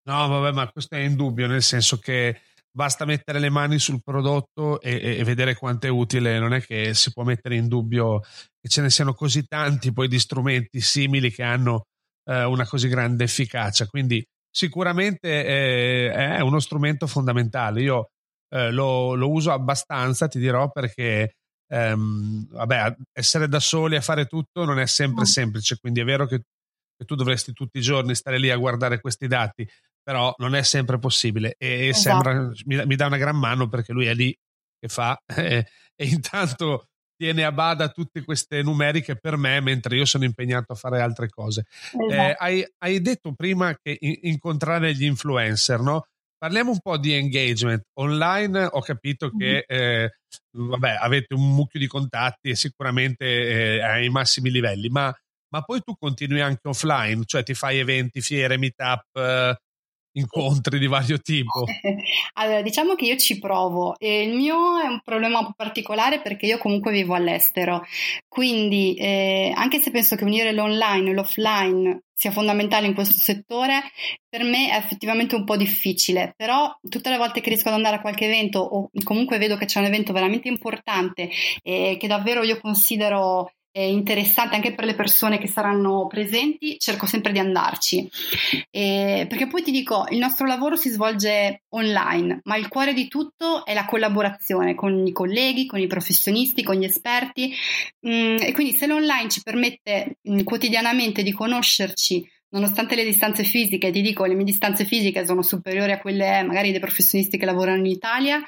No, 0.08 0.28
vabbè, 0.28 0.52
ma 0.54 0.70
questo 0.72 0.96
è 0.96 1.00
indubbio, 1.00 1.48
nel 1.48 1.62
senso 1.62 1.98
che 2.00 2.40
basta 2.78 3.06
mettere 3.06 3.40
le 3.40 3.50
mani 3.50 3.80
sul 3.80 4.04
prodotto 4.04 4.80
e, 4.80 5.18
e, 5.18 5.24
vedere 5.24 5.56
quanto 5.56 5.88
è 5.88 5.90
utile, 5.90 6.38
non 6.38 6.54
è 6.54 6.62
che 6.62 6.94
si 6.94 7.12
può 7.12 7.24
mettere 7.24 7.56
in 7.56 7.68
dubbio 7.68 8.20
che 8.20 8.70
ce 8.70 8.84
ne 8.84 8.92
siano 8.92 9.16
così 9.16 9.48
tanti 9.48 9.92
poi 9.92 10.08
di 10.08 10.20
strumenti 10.20 10.80
simili 10.80 11.32
che 11.32 11.42
hanno 11.42 11.86
eh, 12.30 12.44
una 12.44 12.68
così 12.68 12.88
grande 12.88 13.24
efficacia, 13.24 13.88
quindi 13.88 14.24
sicuramente 14.48 15.44
eh, 15.44 16.12
è 16.12 16.40
uno 16.42 16.60
strumento 16.60 17.08
fondamentale. 17.08 17.82
Io 17.82 18.10
eh, 18.50 18.70
lo, 18.70 19.16
lo, 19.16 19.32
uso 19.32 19.52
abbastanza, 19.52 20.28
ti 20.28 20.38
dirò, 20.38 20.70
perché 20.70 21.32
ehm, 21.74 22.48
vabbè, 22.52 22.96
essere 23.12 23.48
da 23.48 23.60
soli 23.60 23.96
a 23.96 24.02
fare 24.02 24.28
tutto 24.28 24.66
non 24.66 24.80
è 24.80 24.86
sempre 24.86 25.24
mm. 25.24 25.26
semplice, 25.26 25.78
quindi 25.80 26.02
è 26.02 26.04
vero 26.04 26.28
che, 26.28 26.44
che 26.96 27.06
tu 27.06 27.16
dovresti 27.16 27.54
tutti 27.54 27.80
i 27.80 27.82
giorni 27.82 28.14
stare 28.14 28.38
lì 28.38 28.52
a 28.52 28.56
guardare 28.56 29.02
questi 29.02 29.26
dati, 29.26 29.68
però 30.08 30.34
non 30.38 30.56
è 30.56 30.64
sempre 30.64 31.00
possibile 31.00 31.56
e 31.58 31.90
esatto. 31.90 32.24
sembra, 32.24 32.52
mi, 32.64 32.86
mi, 32.86 32.96
dà 32.96 33.08
una 33.08 33.18
gran 33.18 33.36
mano 33.36 33.68
perché 33.68 33.92
lui 33.92 34.06
è 34.06 34.14
lì 34.14 34.34
che 34.80 34.88
fa 34.88 35.22
eh, 35.36 35.68
e 35.94 36.06
intanto 36.06 36.88
tiene 37.18 37.44
a 37.44 37.52
bada 37.52 37.90
tutte 37.90 38.24
queste 38.24 38.62
numeriche 38.62 39.18
per 39.18 39.36
me 39.36 39.60
mentre 39.60 39.98
io 39.98 40.06
sono 40.06 40.24
impegnato 40.24 40.72
a 40.72 40.76
fare 40.76 41.02
altre 41.02 41.28
cose. 41.28 41.66
Eh, 41.92 42.06
esatto. 42.06 42.22
Eh, 42.22 42.36
hai, 42.40 42.66
hai, 42.78 43.02
detto 43.02 43.34
prima 43.34 43.76
che 43.82 43.98
in, 44.00 44.18
incontrare 44.22 44.94
gli 44.94 45.04
influencer, 45.04 45.82
no? 45.82 46.06
Parliamo 46.38 46.72
un 46.72 46.80
po' 46.80 46.98
di 46.98 47.12
engagement 47.12 47.82
online. 47.96 48.64
Ho 48.64 48.82
capito 48.82 49.30
che 49.32 49.66
eh, 49.68 50.12
vabbè, 50.52 51.00
avete 51.02 51.34
un 51.34 51.54
mucchio 51.54 51.82
di 51.82 51.88
contatti 51.88 52.52
e 52.52 52.56
sicuramente 52.56 53.26
eh, 53.26 53.82
ai 53.82 54.08
massimi 54.08 54.52
livelli, 54.52 54.88
ma, 54.88 55.14
ma, 55.50 55.62
poi 55.64 55.82
tu 55.82 55.98
continui 55.98 56.40
anche 56.40 56.66
offline, 56.70 57.24
cioè 57.26 57.44
ti 57.44 57.56
fai 57.56 57.80
eventi, 57.80 58.22
fiere, 58.22 58.58
meetup, 58.58 59.04
eh, 59.16 59.58
incontri 60.18 60.80
di 60.80 60.88
vario 60.88 61.20
tipo? 61.20 61.64
Allora, 62.34 62.62
diciamo 62.62 62.96
che 62.96 63.06
io 63.06 63.18
ci 63.18 63.40
provo 63.40 63.98
e 63.98 64.24
il 64.24 64.36
mio 64.36 64.80
è 64.80 64.88
un 64.88 65.02
problema 65.04 65.40
un 65.40 65.46
po' 65.48 65.54
particolare 65.56 66.22
perché 66.22 66.46
io 66.46 66.58
comunque 66.58 66.92
vivo 66.92 67.16
all'estero, 67.16 67.84
quindi 68.28 68.96
eh, 68.96 69.52
anche 69.56 69.80
se 69.80 69.92
penso 69.92 70.16
che 70.16 70.24
unire 70.24 70.52
l'online 70.52 71.10
e 71.10 71.14
l'offline 71.14 72.02
sia 72.14 72.32
fondamentale 72.32 72.88
in 72.88 72.96
questo 72.96 73.18
settore, 73.18 73.80
per 74.28 74.44
me 74.44 74.72
è 74.72 74.76
effettivamente 74.76 75.36
un 75.36 75.44
po' 75.44 75.56
difficile, 75.56 76.34
però 76.36 76.76
tutte 76.90 77.12
le 77.12 77.18
volte 77.18 77.42
che 77.42 77.50
riesco 77.50 77.68
ad 77.68 77.76
andare 77.76 77.98
a 77.98 78.02
qualche 78.02 78.26
evento 78.26 78.60
o 78.60 78.90
comunque 79.04 79.38
vedo 79.38 79.56
che 79.56 79.66
c'è 79.66 79.80
un 79.80 79.86
evento 79.86 80.14
veramente 80.14 80.48
importante 80.48 81.30
e 81.62 81.98
che 82.00 82.08
davvero 82.08 82.42
io 82.42 82.60
considero 82.60 83.52
interessante 83.72 84.56
anche 84.56 84.74
per 84.74 84.86
le 84.86 84.96
persone 84.96 85.38
che 85.38 85.48
saranno 85.48 86.08
presenti, 86.08 86.78
cerco 86.80 87.06
sempre 87.06 87.32
di 87.32 87.40
andarci. 87.40 88.10
E, 88.70 89.26
perché 89.30 89.48
poi 89.48 89.64
ti 89.64 89.72
dico, 89.72 90.06
il 90.10 90.18
nostro 90.18 90.46
lavoro 90.46 90.76
si 90.76 90.90
svolge 90.90 91.64
online, 91.70 92.42
ma 92.44 92.58
il 92.58 92.68
cuore 92.68 92.94
di 92.94 93.08
tutto 93.08 93.66
è 93.66 93.74
la 93.74 93.86
collaborazione 93.86 94.76
con 94.76 95.06
i 95.06 95.12
colleghi, 95.12 95.66
con 95.66 95.80
i 95.80 95.88
professionisti, 95.88 96.64
con 96.64 96.76
gli 96.76 96.86
esperti. 96.86 97.54
Mm, 98.08 98.38
e 98.40 98.52
quindi 98.54 98.74
se 98.74 98.88
l'online 98.88 99.30
ci 99.30 99.42
permette 99.44 100.18
mm, 100.30 100.42
quotidianamente 100.42 101.24
di 101.24 101.32
conoscerci 101.32 102.26
Nonostante 102.50 102.96
le 102.96 103.04
distanze 103.04 103.44
fisiche, 103.44 103.92
ti 103.92 104.00
dico, 104.00 104.24
le 104.24 104.34
mie 104.34 104.46
distanze 104.46 104.86
fisiche 104.86 105.26
sono 105.26 105.42
superiori 105.42 105.92
a 105.92 106.00
quelle 106.00 106.44
magari 106.44 106.72
dei 106.72 106.80
professionisti 106.80 107.38
che 107.38 107.46
lavorano 107.46 107.80
in 107.80 107.88
Italia, 107.88 108.42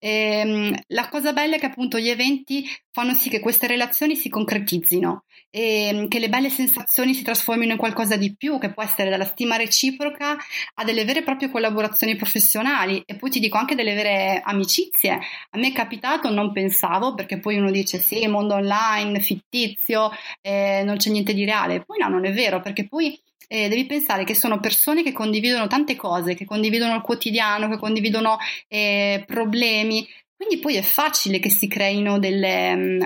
ehm, 0.00 0.76
la 0.88 1.08
cosa 1.08 1.32
bella 1.32 1.54
è 1.54 1.58
che 1.60 1.66
appunto 1.66 2.00
gli 2.00 2.08
eventi 2.08 2.68
fanno 2.94 3.12
sì 3.12 3.28
che 3.28 3.40
queste 3.40 3.66
relazioni 3.66 4.14
si 4.14 4.28
concretizzino 4.28 5.24
e 5.50 5.88
ehm, 5.88 6.08
che 6.08 6.20
le 6.20 6.28
belle 6.28 6.48
sensazioni 6.48 7.12
si 7.12 7.24
trasformino 7.24 7.72
in 7.72 7.78
qualcosa 7.78 8.14
di 8.14 8.36
più, 8.36 8.56
che 8.60 8.72
può 8.72 8.84
essere 8.84 9.10
dalla 9.10 9.24
stima 9.24 9.56
reciproca 9.56 10.36
a 10.74 10.84
delle 10.84 11.04
vere 11.04 11.18
e 11.18 11.22
proprie 11.24 11.50
collaborazioni 11.50 12.14
professionali 12.14 13.02
e 13.04 13.16
poi 13.16 13.30
ti 13.30 13.40
dico 13.40 13.58
anche 13.58 13.74
delle 13.74 13.94
vere 13.94 14.40
amicizie. 14.44 15.10
A 15.50 15.58
me 15.58 15.68
è 15.68 15.72
capitato, 15.72 16.30
non 16.30 16.52
pensavo, 16.52 17.14
perché 17.14 17.40
poi 17.40 17.56
uno 17.56 17.72
dice 17.72 17.98
sì, 17.98 18.28
mondo 18.28 18.54
online, 18.54 19.18
fittizio, 19.18 20.10
eh, 20.40 20.82
non 20.84 20.96
c'è 20.96 21.10
niente 21.10 21.34
di 21.34 21.44
reale. 21.44 21.82
Poi 21.84 21.98
no, 21.98 22.08
non 22.08 22.24
è 22.24 22.32
vero, 22.32 22.60
perché 22.60 22.86
poi 22.86 23.20
eh, 23.48 23.68
devi 23.68 23.86
pensare 23.86 24.24
che 24.24 24.34
sono 24.34 24.60
persone 24.60 25.02
che 25.02 25.12
condividono 25.12 25.66
tante 25.66 25.96
cose, 25.96 26.34
che 26.34 26.44
condividono 26.44 26.94
il 26.94 27.02
quotidiano, 27.02 27.68
che 27.68 27.78
condividono 27.78 28.38
eh, 28.68 29.24
problemi. 29.26 30.06
Quindi 30.46 30.62
poi 30.62 30.76
è 30.76 30.82
facile 30.82 31.38
che 31.38 31.48
si 31.48 31.68
creino 31.68 32.18
delle, 32.18 32.76
mm, 32.76 33.02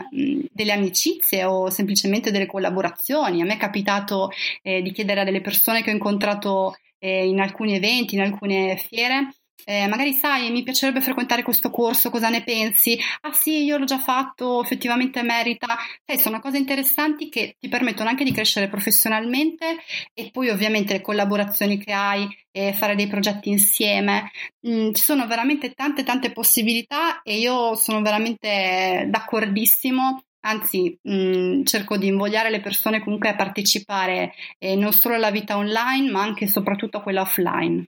delle, 0.51 0.73
amicizie 0.73 1.45
o 1.45 1.71
semplicemente 1.71 2.33
delle 2.33 2.47
collaborazioni. 2.47 3.41
A 3.41 3.45
me 3.45 3.55
è 3.55 3.57
capitato 3.57 4.31
eh, 4.61 4.83
di 4.83 4.91
chiedere 4.91 5.21
a 5.21 5.25
delle 5.25 5.41
persone 5.41 5.83
che 5.83 5.91
ho 5.91 5.93
incontrato 5.93 6.75
eh, 6.99 7.29
in 7.29 7.39
alcuni 7.39 7.77
eventi, 7.77 8.17
in 8.17 8.23
alcune 8.23 8.77
fiere, 8.77 9.29
eh, 9.65 9.87
magari 9.87 10.13
sai, 10.13 10.51
mi 10.51 10.63
piacerebbe 10.63 11.01
frequentare 11.01 11.43
questo 11.43 11.71
corso, 11.71 12.11
cosa 12.11 12.29
ne 12.29 12.43
pensi? 12.43 12.99
Ah 13.23 13.33
sì, 13.33 13.65
io 13.65 13.77
l'ho 13.77 13.85
già 13.85 13.99
fatto, 13.99 14.63
effettivamente 14.63 15.23
merita. 15.23 15.67
Sai, 16.05 16.19
sono 16.19 16.41
cose 16.41 16.57
interessanti 16.59 17.29
che 17.29 17.57
ti 17.59 17.69
permettono 17.69 18.09
anche 18.09 18.25
di 18.25 18.33
crescere 18.33 18.69
professionalmente 18.69 19.77
e 20.15 20.31
poi 20.31 20.49
ovviamente 20.51 20.95
le 20.95 21.01
collaborazioni 21.01 21.79
che 21.79 21.93
hai 21.93 22.27
e 22.51 22.73
fare 22.73 22.95
dei 22.95 23.07
progetti 23.09 23.51
insieme. 23.51 24.31
Mm, 24.67 24.93
ci 24.93 25.03
sono 25.03 25.27
veramente 25.27 25.73
tante 25.73 26.03
tante 26.03 26.33
possibilità 26.33 27.23
e 27.23 27.39
io 27.39 27.75
sono 27.75 28.01
veramente 28.03 29.07
d'accordissimo 29.09 30.23
Anzi, 30.41 30.97
mh, 31.03 31.13
mm, 31.13 31.65
cerco 31.65 31.97
di 31.97 32.07
invogliare 32.07 32.49
le 32.51 32.61
persone 32.61 33.01
comunque 33.03 33.29
a 33.29 33.35
partecipare 33.37 34.33
eh, 34.59 34.77
non 34.77 34.93
solo 34.93 35.15
alla 35.15 35.31
vita 35.31 35.57
online, 35.57 36.11
ma 36.11 36.23
anche 36.23 36.45
e 36.45 36.49
soprattutto 36.49 36.99
a 36.99 37.03
quella 37.03 37.23
offline. 37.23 37.85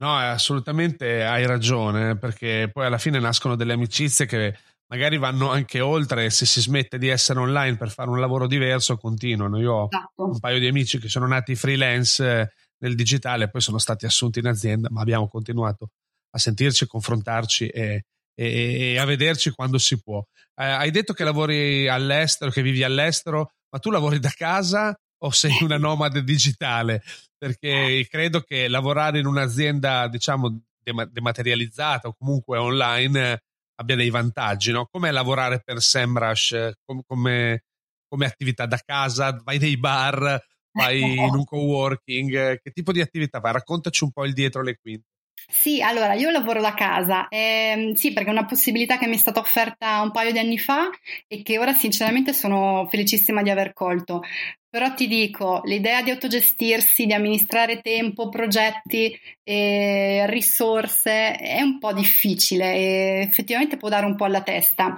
No, 0.00 0.16
assolutamente 0.16 1.24
hai 1.24 1.44
ragione, 1.44 2.16
perché 2.16 2.70
poi 2.72 2.86
alla 2.86 2.96
fine 2.96 3.18
nascono 3.18 3.54
delle 3.54 3.74
amicizie 3.74 4.24
che 4.24 4.56
magari 4.86 5.18
vanno 5.18 5.50
anche 5.50 5.80
oltre 5.80 6.30
se 6.30 6.46
si 6.46 6.62
smette 6.62 6.96
di 6.96 7.08
essere 7.08 7.38
online 7.38 7.76
per 7.76 7.90
fare 7.90 8.08
un 8.08 8.18
lavoro 8.18 8.46
diverso 8.46 8.96
continuano. 8.96 9.58
Io 9.58 9.72
ho 9.72 9.88
esatto. 9.90 10.24
un 10.24 10.38
paio 10.40 10.58
di 10.58 10.66
amici 10.66 10.98
che 10.98 11.08
sono 11.08 11.26
nati 11.26 11.54
freelance 11.54 12.52
nel 12.78 12.94
digitale, 12.94 13.50
poi 13.50 13.60
sono 13.60 13.76
stati 13.76 14.06
assunti 14.06 14.38
in 14.38 14.46
azienda, 14.46 14.88
ma 14.90 15.02
abbiamo 15.02 15.28
continuato 15.28 15.90
a 16.30 16.38
sentirci, 16.38 16.86
confrontarci 16.86 17.68
e, 17.68 18.04
e, 18.34 18.92
e 18.92 18.98
a 18.98 19.04
vederci 19.04 19.50
quando 19.50 19.76
si 19.76 20.00
può. 20.00 20.24
Eh, 20.54 20.64
hai 20.64 20.90
detto 20.90 21.12
che 21.12 21.24
lavori 21.24 21.88
all'estero, 21.88 22.50
che 22.50 22.62
vivi 22.62 22.82
all'estero, 22.82 23.52
ma 23.68 23.78
tu 23.78 23.90
lavori 23.90 24.18
da 24.18 24.32
casa 24.34 24.98
o 25.22 25.30
sei 25.30 25.56
una 25.62 25.78
nomade 25.78 26.22
digitale? 26.22 27.02
Perché 27.36 28.06
credo 28.08 28.42
che 28.42 28.68
lavorare 28.68 29.18
in 29.18 29.26
un'azienda, 29.26 30.08
diciamo, 30.08 30.60
dematerializzata 30.82 32.08
o 32.08 32.14
comunque 32.18 32.58
online 32.58 33.42
abbia 33.76 33.96
dei 33.96 34.10
vantaggi, 34.10 34.72
no? 34.72 34.86
Com'è 34.90 35.10
lavorare 35.10 35.60
per 35.64 35.80
SEMrush 35.80 36.72
come, 36.84 37.02
come, 37.06 37.64
come 38.08 38.26
attività 38.26 38.66
da 38.66 38.80
casa? 38.84 39.40
Vai 39.42 39.58
nei 39.58 39.78
bar, 39.78 40.42
vai 40.72 41.00
in 41.00 41.34
un 41.34 41.44
coworking? 41.44 42.60
Che 42.60 42.70
tipo 42.72 42.92
di 42.92 43.00
attività 43.00 43.40
fai? 43.40 43.52
Raccontaci 43.52 44.04
un 44.04 44.12
po' 44.12 44.24
il 44.24 44.34
dietro 44.34 44.62
le 44.62 44.78
quinte. 44.80 45.08
Sì, 45.48 45.80
allora 45.82 46.14
io 46.14 46.30
lavoro 46.30 46.60
da 46.60 46.74
casa, 46.74 47.26
eh, 47.28 47.92
sì 47.96 48.12
perché 48.12 48.28
è 48.28 48.32
una 48.32 48.44
possibilità 48.44 48.98
che 48.98 49.06
mi 49.06 49.14
è 49.14 49.18
stata 49.18 49.40
offerta 49.40 50.00
un 50.00 50.10
paio 50.10 50.32
di 50.32 50.38
anni 50.38 50.58
fa 50.58 50.90
e 51.26 51.42
che 51.42 51.58
ora 51.58 51.72
sinceramente 51.72 52.32
sono 52.32 52.86
felicissima 52.88 53.42
di 53.42 53.50
aver 53.50 53.72
colto. 53.72 54.22
Però 54.70 54.94
ti 54.94 55.08
dico, 55.08 55.62
l'idea 55.64 56.00
di 56.00 56.10
autogestirsi, 56.10 57.04
di 57.04 57.12
amministrare 57.12 57.80
tempo, 57.80 58.28
progetti 58.28 59.12
e 59.42 60.26
risorse 60.28 61.32
è 61.32 61.60
un 61.60 61.80
po' 61.80 61.92
difficile 61.92 62.74
e 62.74 63.26
effettivamente 63.28 63.76
può 63.76 63.88
dare 63.88 64.06
un 64.06 64.14
po' 64.14 64.26
alla 64.26 64.42
testa. 64.42 64.96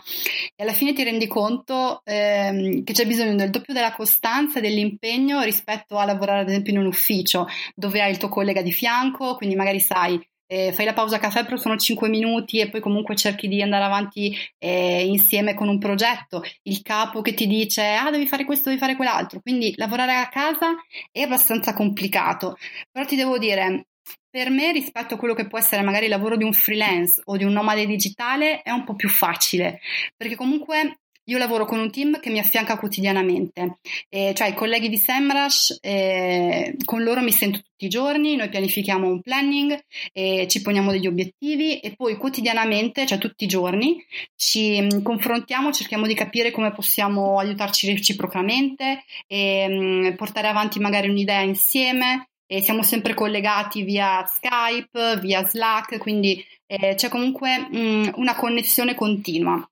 E 0.54 0.62
alla 0.62 0.74
fine 0.74 0.92
ti 0.92 1.02
rendi 1.02 1.26
conto 1.26 2.02
ehm, 2.04 2.84
che 2.84 2.92
c'è 2.92 3.06
bisogno 3.06 3.34
del 3.34 3.48
doppio 3.48 3.72
della 3.72 3.94
costanza 3.94 4.58
e 4.58 4.62
dell'impegno 4.62 5.40
rispetto 5.40 5.96
a 5.96 6.04
lavorare 6.04 6.42
ad 6.42 6.48
esempio 6.50 6.74
in 6.74 6.78
un 6.80 6.86
ufficio 6.86 7.46
dove 7.74 8.02
hai 8.02 8.10
il 8.10 8.18
tuo 8.18 8.28
collega 8.28 8.60
di 8.60 8.72
fianco, 8.72 9.36
quindi 9.36 9.56
magari 9.56 9.80
sai 9.80 10.20
eh, 10.52 10.70
fai 10.72 10.84
la 10.84 10.92
pausa 10.92 11.18
caffè 11.18 11.44
però 11.44 11.56
sono 11.56 11.76
5 11.78 12.10
minuti 12.10 12.58
e 12.58 12.68
poi 12.68 12.82
comunque 12.82 13.16
cerchi 13.16 13.48
di 13.48 13.62
andare 13.62 13.84
avanti 13.84 14.36
eh, 14.58 15.02
insieme 15.06 15.54
con 15.54 15.68
un 15.68 15.78
progetto, 15.78 16.42
il 16.64 16.82
capo 16.82 17.22
che 17.22 17.32
ti 17.32 17.46
dice 17.46 17.82
ah 17.94 18.10
devi 18.10 18.26
fare 18.26 18.44
questo, 18.44 18.68
devi 18.68 18.78
fare 18.78 18.94
quell'altro, 18.94 19.40
quindi 19.40 19.72
lavorare 19.76 20.14
a 20.16 20.28
casa 20.28 20.74
è 21.10 21.22
abbastanza 21.22 21.72
complicato, 21.72 22.56
però 22.90 23.06
ti 23.06 23.16
devo 23.16 23.38
dire 23.38 23.86
per 24.28 24.50
me 24.50 24.72
rispetto 24.72 25.14
a 25.14 25.16
quello 25.16 25.34
che 25.34 25.46
può 25.46 25.58
essere 25.58 25.82
magari 25.82 26.04
il 26.04 26.10
lavoro 26.10 26.36
di 26.36 26.44
un 26.44 26.52
freelance 26.52 27.22
o 27.24 27.36
di 27.38 27.44
un 27.44 27.52
nomade 27.52 27.86
digitale 27.86 28.60
è 28.60 28.70
un 28.70 28.84
po' 28.84 28.94
più 28.94 29.08
facile, 29.08 29.80
perché 30.16 30.36
comunque 30.36 30.98
io 31.24 31.38
lavoro 31.38 31.64
con 31.64 31.78
un 31.78 31.90
team 31.90 32.18
che 32.18 32.30
mi 32.30 32.38
affianca 32.38 32.78
quotidianamente, 32.78 33.78
eh, 34.08 34.32
cioè 34.34 34.48
i 34.48 34.54
colleghi 34.54 34.88
di 34.88 34.96
Semrush, 34.96 35.78
eh, 35.80 36.76
con 36.84 37.02
loro 37.02 37.20
mi 37.20 37.30
sento 37.30 37.58
tutti 37.58 37.84
i 37.84 37.88
giorni, 37.88 38.36
noi 38.36 38.48
pianifichiamo 38.48 39.06
un 39.06 39.20
planning, 39.20 39.78
eh, 40.12 40.46
ci 40.48 40.62
poniamo 40.62 40.90
degli 40.90 41.06
obiettivi 41.06 41.78
e 41.78 41.94
poi 41.94 42.16
quotidianamente, 42.16 43.06
cioè 43.06 43.18
tutti 43.18 43.44
i 43.44 43.48
giorni, 43.48 44.04
ci 44.34 44.80
mm, 44.80 45.02
confrontiamo, 45.02 45.72
cerchiamo 45.72 46.06
di 46.06 46.14
capire 46.14 46.50
come 46.50 46.72
possiamo 46.72 47.38
aiutarci 47.38 47.92
reciprocamente 47.92 49.04
e 49.26 49.66
mm, 49.68 50.14
portare 50.14 50.48
avanti 50.48 50.78
magari 50.80 51.08
un'idea 51.08 51.40
insieme. 51.42 52.26
E 52.52 52.60
siamo 52.60 52.82
sempre 52.82 53.14
collegati 53.14 53.82
via 53.82 54.26
Skype, 54.26 55.18
via 55.22 55.42
Slack, 55.42 55.96
quindi 55.96 56.44
eh, 56.66 56.94
c'è 56.96 57.08
comunque 57.08 57.58
mh, 57.58 57.78
mm, 57.78 58.08
una 58.16 58.34
connessione 58.34 58.94
continua. 58.94 59.66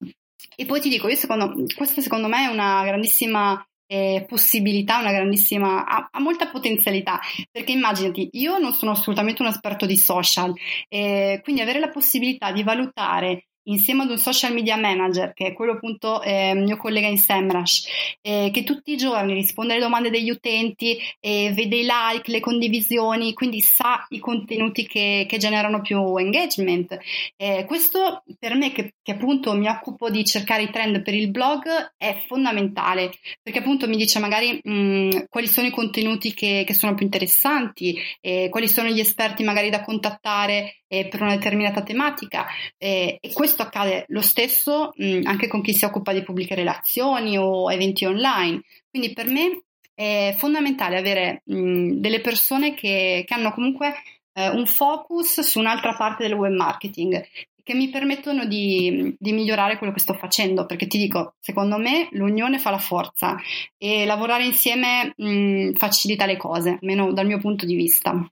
E 0.57 0.65
poi 0.67 0.81
ti 0.81 0.89
dico, 0.89 1.09
io 1.09 1.17
secondo, 1.17 1.53
questa 1.75 2.01
secondo 2.01 2.29
me 2.29 2.45
è 2.45 2.53
una 2.53 2.85
grandissima 2.85 3.65
eh, 3.91 4.25
possibilità, 4.29 4.99
una 4.99 5.11
grandissima, 5.11 5.85
ha, 5.85 6.09
ha, 6.13 6.21
molta 6.21 6.49
potenzialità, 6.49 7.19
perché 7.51 7.73
immaginati, 7.73 8.29
io 8.33 8.59
non 8.59 8.73
sono 8.73 8.93
assolutamente 8.93 9.43
un 9.43 9.49
esperto 9.49 9.85
di 9.85 9.97
social, 9.97 10.53
eh, 10.89 11.41
quindi 11.43 11.61
avere 11.61 11.81
la 11.81 11.89
possibilità 11.89 12.53
di 12.53 12.63
valutare 12.63 13.47
insieme 13.64 14.03
ad 14.03 14.11
un 14.11 14.18
social 14.18 14.53
media 14.53 14.77
manager, 14.77 15.33
che 15.33 15.49
è 15.49 15.53
quello 15.53 15.73
appunto 15.73 16.23
eh, 16.23 16.55
mio 16.55 16.77
collega 16.77 17.07
in 17.07 17.18
Semrush, 17.18 17.87
eh, 18.20 18.51
che 18.53 18.64
tutti 18.64 18.92
i 18.92 18.96
giorni 18.96 19.35
risponde 19.35 19.73
alle 19.75 19.83
domande 19.83 20.11
degli 20.11 20.31
utenti, 20.31 20.99
eh, 21.20 21.53
vede 21.55 21.77
i 21.77 21.87
like, 21.87 22.31
le 22.31 22.40
condivisioni, 22.40 23.33
quindi 23.35 23.61
sa 23.61 24.05
i 24.09 24.18
contenuti 24.18 24.87
che, 24.87 25.27
che 25.29 25.38
generano 25.38 25.81
più 25.81 26.16
engagement. 26.16 26.99
Eh, 27.37 27.64
questo 27.66 28.25
per 28.38 28.55
me, 28.55 28.73
che, 28.73 28.94
che, 29.03 29.12
appunto 29.12 29.55
mi 29.55 29.68
occupo 29.68 30.11
di 30.11 30.25
cercare 30.25 30.62
i 30.62 30.70
trend 30.70 31.03
per 31.03 31.14
il 31.14 31.31
blog, 31.31 31.94
è 31.96 32.23
fondamentale, 32.27 33.12
perché 33.42 33.59
appunto 33.61 33.87
mi 33.88 33.96
dice 33.96 34.18
magari 34.18 34.59
mh, 34.62 34.73
mm, 34.73 35.11
quali 35.29 35.46
sono 35.46 35.66
i 35.66 35.70
contenuti 35.70 36.35
che, 36.35 36.64
che 36.66 36.75
sono 36.75 36.94
più 36.94 37.05
interessanti, 37.05 37.99
eh, 38.20 38.49
quali 38.51 38.68
sono 38.68 38.88
gli 38.88 39.01
esperti 39.01 39.42
magari 39.42 39.70
da 39.70 39.83
contattare 39.83 40.80
eh, 40.90 41.07
per 41.09 41.22
una 41.22 41.37
determinata 41.37 41.83
tematica. 41.83 42.46
e 42.76 43.18
questo 43.33 43.50
questo 43.50 43.62
accade 43.62 44.05
lo 44.09 44.20
stesso 44.20 44.92
mh, 44.94 45.20
anche 45.24 45.48
con 45.48 45.62
chi 45.62 45.74
si 45.74 45.85
occupa 45.85 46.12
di 46.12 46.22
pubbliche 46.22 46.55
relazioni 46.55 47.37
o 47.37 47.70
eventi 47.72 48.05
online. 48.05 48.62
Quindi 48.88 49.12
per 49.12 49.29
me 49.29 49.62
è 49.94 50.35
fondamentale 50.38 50.96
avere 50.96 51.42
mh, 51.44 51.94
delle 51.94 52.20
persone 52.20 52.74
che, 52.74 53.24
che 53.26 53.35
hanno 53.35 53.53
comunque 53.53 53.94
eh, 54.33 54.48
un 54.50 54.66
focus 54.66 55.40
su 55.40 55.59
un'altra 55.59 55.94
parte 55.94 56.22
del 56.22 56.35
web 56.35 56.53
marketing 56.55 57.22
che 57.62 57.74
mi 57.74 57.90
permettono 57.90 58.46
di, 58.46 59.14
di, 59.18 59.33
migliorare 59.33 59.76
quello 59.76 59.92
che 59.92 60.00
sto 60.00 60.14
facendo, 60.14 60.66
perché 60.66 60.87
ti 60.87 60.98
dico, 60.98 61.35
secondo 61.38 61.76
me 61.79 62.09
l'unione 62.12 62.59
fa 62.59 62.70
la 62.70 62.79
forza 62.79 63.37
e 63.76 64.07
lavorare 64.07 64.44
insieme 64.44 65.12
mh, 65.16 65.72
facilita 65.74 66.26
le 66.26 66.37
cose, 66.37 66.79
almeno 66.81 67.12
dal 67.12 67.26
mio 67.26 67.38
punto 67.38 67.66
di 67.66 67.74
vista. 67.74 68.29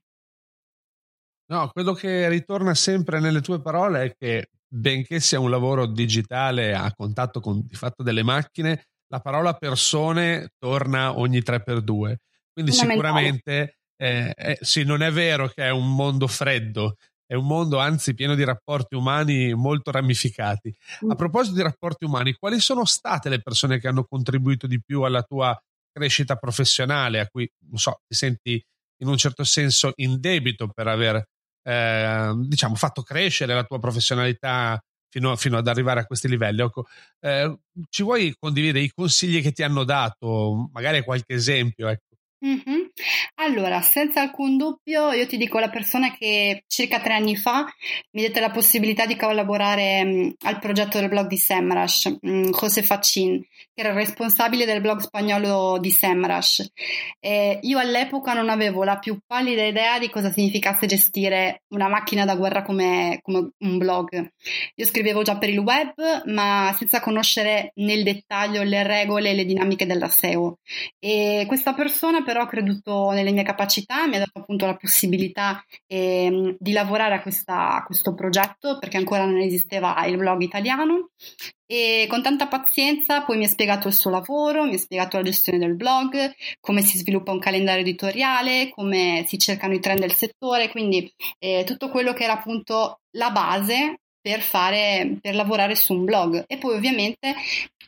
No, 1.49 1.69
quello 1.69 1.93
che 1.93 2.29
ritorna 2.29 2.75
sempre 2.75 3.19
nelle 3.19 3.41
tue 3.41 3.59
parole 3.59 4.03
è 4.03 4.15
che 4.15 4.49
benché 4.67 5.19
sia 5.19 5.39
un 5.39 5.49
lavoro 5.49 5.87
digitale 5.87 6.75
a 6.75 6.93
contatto 6.93 7.39
con 7.39 7.65
di 7.65 7.75
fatto 7.75 8.03
delle 8.03 8.21
macchine, 8.21 8.85
la 9.07 9.19
parola 9.19 9.53
persone 9.53 10.51
torna 10.59 11.17
ogni 11.17 11.39
3x2. 11.39 12.15
Quindi 12.53 12.71
sicuramente 12.71 13.77
eh, 13.97 14.31
eh, 14.35 14.57
sì, 14.61 14.83
non 14.83 15.01
è 15.01 15.11
vero 15.11 15.47
che 15.47 15.63
è 15.63 15.71
un 15.71 15.95
mondo 15.95 16.27
freddo, 16.27 16.97
è 17.25 17.33
un 17.33 17.47
mondo 17.47 17.79
anzi 17.79 18.13
pieno 18.13 18.35
di 18.35 18.43
rapporti 18.43 18.93
umani 18.93 19.53
molto 19.53 19.89
ramificati. 19.89 20.71
A 21.01 21.13
mm. 21.13 21.17
proposito 21.17 21.55
di 21.55 21.63
rapporti 21.63 22.05
umani, 22.05 22.33
quali 22.33 22.59
sono 22.59 22.85
state 22.85 23.27
le 23.27 23.41
persone 23.41 23.79
che 23.79 23.87
hanno 23.87 24.03
contribuito 24.03 24.67
di 24.67 24.79
più 24.81 25.01
alla 25.01 25.23
tua 25.23 25.59
crescita 25.91 26.35
professionale, 26.35 27.19
a 27.19 27.27
cui, 27.27 27.49
non 27.69 27.79
so, 27.79 28.01
ti 28.07 28.15
senti 28.15 28.63
in 29.01 29.07
un 29.07 29.17
certo 29.17 29.43
senso 29.43 29.93
in 29.95 30.19
debito 30.19 30.67
per 30.67 30.87
aver 30.87 31.25
eh, 31.63 32.33
diciamo, 32.47 32.75
fatto 32.75 33.01
crescere 33.03 33.53
la 33.53 33.63
tua 33.63 33.79
professionalità 33.79 34.79
fino, 35.09 35.35
fino 35.35 35.57
ad 35.57 35.67
arrivare 35.67 36.01
a 36.01 36.05
questi 36.05 36.27
livelli. 36.27 36.61
Ecco, 36.61 36.85
eh, 37.19 37.59
ci 37.89 38.03
vuoi 38.03 38.35
condividere 38.39 38.83
i 38.83 38.91
consigli 38.93 39.41
che 39.41 39.51
ti 39.51 39.63
hanno 39.63 39.83
dato, 39.83 40.69
magari 40.73 41.03
qualche 41.03 41.33
esempio? 41.35 41.87
Ecco. 41.87 42.08
Mm-hmm. 42.45 42.85
Allora, 43.35 43.81
senza 43.81 44.21
alcun 44.21 44.55
dubbio, 44.55 45.11
io 45.11 45.27
ti 45.27 45.35
dico 45.35 45.59
la 45.59 45.69
persona 45.69 46.15
che 46.15 46.63
circa 46.67 47.01
tre 47.01 47.13
anni 47.13 47.35
fa 47.35 47.65
mi 48.11 48.21
dette 48.21 48.39
la 48.39 48.49
possibilità 48.49 49.05
di 49.05 49.17
collaborare 49.17 50.03
mh, 50.05 50.33
al 50.43 50.59
progetto 50.59 50.99
del 50.99 51.09
blog 51.09 51.27
di 51.27 51.35
Semrush, 51.35 52.17
mh, 52.21 52.49
José 52.51 52.81
Facin, 52.81 53.41
che 53.41 53.81
era 53.81 53.89
il 53.89 53.95
responsabile 53.95 54.65
del 54.65 54.79
blog 54.79 54.99
spagnolo 54.99 55.79
di 55.79 55.91
Semrush. 55.91 56.65
E 57.19 57.59
io 57.61 57.77
all'epoca 57.77 58.33
non 58.33 58.47
avevo 58.49 58.85
la 58.85 58.99
più 58.99 59.19
pallida 59.25 59.65
idea 59.65 59.99
di 59.99 60.09
cosa 60.09 60.31
significasse 60.31 60.85
gestire 60.85 61.63
una 61.69 61.89
macchina 61.89 62.23
da 62.23 62.35
guerra 62.35 62.61
come, 62.61 63.19
come 63.21 63.51
un 63.57 63.77
blog. 63.77 64.31
Io 64.75 64.85
scrivevo 64.85 65.23
già 65.23 65.37
per 65.37 65.49
il 65.49 65.59
web, 65.59 65.93
ma 66.27 66.73
senza 66.77 67.01
conoscere 67.01 67.73
nel 67.75 68.03
dettaglio 68.03 68.63
le 68.63 68.83
regole 68.83 69.31
e 69.31 69.33
le 69.33 69.43
dinamiche 69.43 69.85
della 69.85 70.07
SEO. 70.07 70.59
E 70.99 71.43
questa 71.47 71.73
persona 71.73 72.23
però 72.29 72.43
ha 72.43 72.47
creduto 72.47 73.09
nelle 73.09 73.31
mie 73.31 73.41
capacità, 73.41 74.05
mi 74.05 74.17
ha 74.17 74.19
dato 74.19 74.37
appunto 74.37 74.67
la 74.67 74.75
possibilità 74.75 75.65
eh, 75.87 76.55
di 76.59 76.71
lavorare 76.73 77.15
a, 77.15 77.21
questa, 77.23 77.77
a 77.77 77.83
questo 77.83 78.13
progetto 78.13 78.77
perché 78.77 78.97
ancora 78.97 79.25
non 79.25 79.39
esisteva 79.39 80.05
il 80.05 80.15
blog 80.15 80.39
italiano. 80.43 81.09
E 81.65 82.05
con 82.07 82.21
tanta 82.21 82.45
pazienza 82.45 83.23
poi 83.23 83.37
mi 83.37 83.45
ha 83.45 83.47
spiegato 83.47 83.87
il 83.87 83.95
suo 83.95 84.11
lavoro, 84.11 84.65
mi 84.65 84.75
ha 84.75 84.77
spiegato 84.77 85.17
la 85.17 85.23
gestione 85.23 85.57
del 85.57 85.75
blog, 85.75 86.31
come 86.59 86.83
si 86.83 86.99
sviluppa 86.99 87.31
un 87.31 87.39
calendario 87.39 87.81
editoriale, 87.81 88.69
come 88.69 89.23
si 89.25 89.39
cercano 89.39 89.73
i 89.73 89.79
trend 89.79 90.01
del 90.01 90.13
settore, 90.13 90.69
quindi 90.69 91.11
eh, 91.39 91.63
tutto 91.65 91.89
quello 91.89 92.13
che 92.13 92.25
era 92.25 92.33
appunto 92.33 92.99
la 93.17 93.31
base 93.31 94.01
per, 94.21 94.41
fare, 94.41 95.17
per 95.19 95.33
lavorare 95.33 95.73
su 95.73 95.93
un 95.93 96.05
blog. 96.05 96.43
E 96.45 96.59
poi 96.59 96.75
ovviamente 96.75 97.33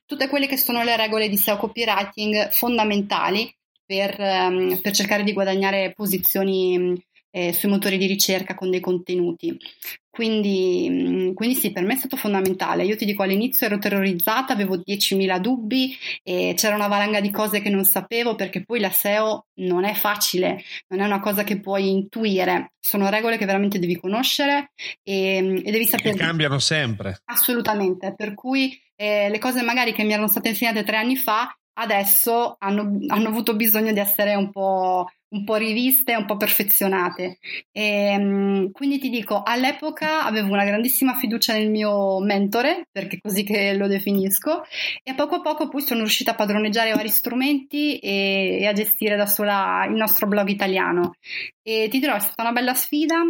tutte 0.07 0.27
quelle 0.27 0.47
che 0.47 0.57
sono 0.57 0.81
le 0.81 0.97
regole 0.97 1.29
di 1.29 1.37
SEO 1.37 1.57
copywriting 1.57 2.49
fondamentali 2.49 3.53
per, 3.91 4.15
um, 4.17 4.79
per 4.79 4.93
cercare 4.93 5.23
di 5.23 5.33
guadagnare 5.33 5.91
posizioni 5.93 6.97
eh, 7.29 7.51
sui 7.51 7.67
motori 7.67 7.97
di 7.97 8.05
ricerca 8.05 8.55
con 8.55 8.69
dei 8.69 8.79
contenuti. 8.79 9.57
Quindi, 10.09 10.87
mm, 10.89 11.33
quindi, 11.33 11.55
sì, 11.55 11.73
per 11.73 11.83
me 11.83 11.93
è 11.93 11.97
stato 11.97 12.15
fondamentale. 12.15 12.85
Io 12.85 12.95
ti 12.95 13.03
dico, 13.03 13.23
all'inizio 13.23 13.65
ero 13.65 13.79
terrorizzata, 13.79 14.53
avevo 14.53 14.77
10.000 14.77 15.39
dubbi 15.39 15.93
e 16.23 16.53
c'era 16.55 16.75
una 16.75 16.87
valanga 16.87 17.19
di 17.19 17.31
cose 17.31 17.59
che 17.59 17.69
non 17.69 17.83
sapevo 17.83 18.35
perché 18.35 18.63
poi 18.63 18.79
la 18.79 18.89
SEO 18.89 19.47
non 19.55 19.83
è 19.83 19.93
facile, 19.93 20.63
non 20.87 21.01
è 21.01 21.05
una 21.05 21.19
cosa 21.19 21.43
che 21.43 21.59
puoi 21.59 21.89
intuire, 21.89 22.73
sono 22.79 23.09
regole 23.09 23.37
che 23.37 23.45
veramente 23.45 23.77
devi 23.77 23.97
conoscere 23.97 24.71
e, 25.03 25.41
mm, 25.41 25.55
e 25.65 25.71
devi 25.71 25.85
sapere. 25.85 26.15
Che 26.15 26.23
cambiano 26.23 26.59
sempre. 26.59 27.19
Assolutamente, 27.25 28.13
per 28.15 28.35
cui 28.35 28.77
eh, 28.95 29.29
le 29.29 29.39
cose 29.39 29.61
magari 29.63 29.91
che 29.91 30.03
mi 30.03 30.13
erano 30.13 30.27
state 30.27 30.49
insegnate 30.49 30.83
tre 30.83 30.95
anni 30.95 31.17
fa 31.17 31.53
adesso 31.81 32.55
hanno, 32.59 32.97
hanno 33.07 33.27
avuto 33.27 33.55
bisogno 33.55 33.91
di 33.91 33.99
essere 33.99 34.35
un 34.35 34.51
po' 34.51 35.07
un 35.31 35.45
po' 35.45 35.55
riviste, 35.55 36.15
un 36.15 36.25
po' 36.25 36.37
perfezionate. 36.37 37.37
E, 37.71 37.81
ehm, 37.81 38.71
quindi 38.71 38.99
ti 38.99 39.09
dico, 39.09 39.43
all'epoca 39.43 40.25
avevo 40.25 40.51
una 40.51 40.65
grandissima 40.65 41.13
fiducia 41.15 41.53
nel 41.53 41.69
mio 41.69 42.19
mentore, 42.19 42.87
perché 42.91 43.19
così 43.21 43.43
che 43.43 43.73
lo 43.73 43.87
definisco, 43.87 44.63
e 45.03 45.11
a 45.11 45.15
poco 45.15 45.35
a 45.35 45.41
poco 45.41 45.69
poi 45.69 45.81
sono 45.81 46.01
riuscita 46.01 46.31
a 46.31 46.35
padroneggiare 46.35 46.93
vari 46.93 47.09
strumenti 47.09 47.97
e, 47.99 48.59
e 48.61 48.65
a 48.67 48.73
gestire 48.73 49.15
da 49.15 49.25
sola 49.25 49.85
il 49.87 49.95
nostro 49.95 50.27
blog 50.27 50.49
italiano. 50.49 51.13
E 51.61 51.87
ti 51.89 51.99
dirò, 51.99 52.15
è 52.15 52.19
stata 52.19 52.41
una 52.41 52.51
bella 52.51 52.73
sfida, 52.73 53.21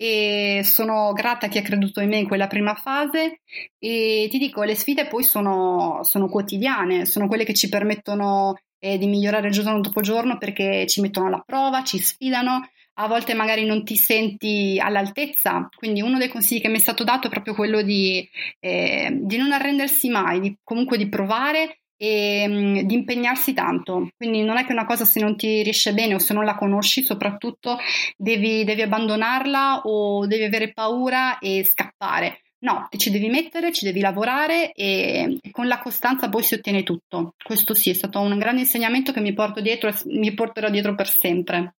e 0.00 0.60
sono 0.62 1.12
grata 1.12 1.46
a 1.46 1.48
chi 1.48 1.58
ha 1.58 1.62
creduto 1.62 2.00
in 2.00 2.08
me 2.08 2.18
in 2.18 2.28
quella 2.28 2.46
prima 2.46 2.74
fase. 2.74 3.40
E 3.78 4.28
ti 4.30 4.38
dico 4.38 4.62
le 4.62 4.76
sfide 4.76 5.08
poi 5.08 5.24
sono, 5.24 6.00
sono 6.04 6.28
quotidiane, 6.28 7.04
sono 7.04 7.26
quelle 7.26 7.44
che 7.44 7.54
ci 7.54 7.68
permettono 7.68 8.54
e 8.78 8.96
di 8.96 9.08
migliorare 9.08 9.50
giorno 9.50 9.80
dopo 9.80 10.00
giorno 10.00 10.38
perché 10.38 10.86
ci 10.86 11.00
mettono 11.00 11.26
alla 11.26 11.42
prova, 11.44 11.82
ci 11.82 11.98
sfidano, 11.98 12.68
a 13.00 13.08
volte 13.08 13.34
magari 13.34 13.64
non 13.64 13.82
ti 13.82 13.96
senti 13.96 14.78
all'altezza, 14.80 15.68
quindi 15.74 16.00
uno 16.00 16.16
dei 16.18 16.28
consigli 16.28 16.60
che 16.60 16.68
mi 16.68 16.76
è 16.76 16.80
stato 16.80 17.02
dato 17.02 17.26
è 17.26 17.30
proprio 17.30 17.54
quello 17.54 17.82
di, 17.82 18.28
eh, 18.60 19.18
di 19.20 19.36
non 19.36 19.50
arrendersi 19.50 20.08
mai, 20.08 20.38
di, 20.38 20.56
comunque 20.62 20.96
di 20.96 21.08
provare 21.08 21.80
e 21.98 22.84
di 22.86 22.94
impegnarsi 22.94 23.52
tanto. 23.52 24.08
Quindi 24.16 24.42
non 24.42 24.56
è 24.56 24.64
che 24.64 24.72
una 24.72 24.86
cosa 24.86 25.04
se 25.04 25.20
non 25.20 25.36
ti 25.36 25.62
riesce 25.62 25.92
bene 25.92 26.14
o 26.14 26.18
se 26.18 26.32
non 26.32 26.44
la 26.44 26.54
conosci, 26.54 27.02
soprattutto 27.02 27.76
devi, 28.16 28.64
devi 28.64 28.82
abbandonarla 28.82 29.82
o 29.84 30.26
devi 30.26 30.44
avere 30.44 30.72
paura 30.72 31.38
e 31.38 31.64
scappare. 31.64 32.40
No, 32.60 32.86
ti 32.90 32.98
ci 32.98 33.10
devi 33.10 33.28
mettere, 33.28 33.72
ci 33.72 33.84
devi 33.84 34.00
lavorare 34.00 34.72
e 34.72 35.38
con 35.52 35.68
la 35.68 35.78
costanza 35.78 36.28
poi 36.28 36.42
si 36.42 36.54
ottiene 36.54 36.82
tutto. 36.82 37.34
Questo 37.42 37.74
sì, 37.74 37.90
è 37.90 37.94
stato 37.94 38.20
un 38.20 38.36
grande 38.38 38.62
insegnamento 38.62 39.12
che 39.12 39.20
mi 39.20 39.32
porto 39.32 39.60
dietro 39.60 39.88
e 39.88 39.94
mi 40.06 40.34
porterò 40.34 40.68
dietro 40.68 40.94
per 40.94 41.08
sempre. 41.08 41.74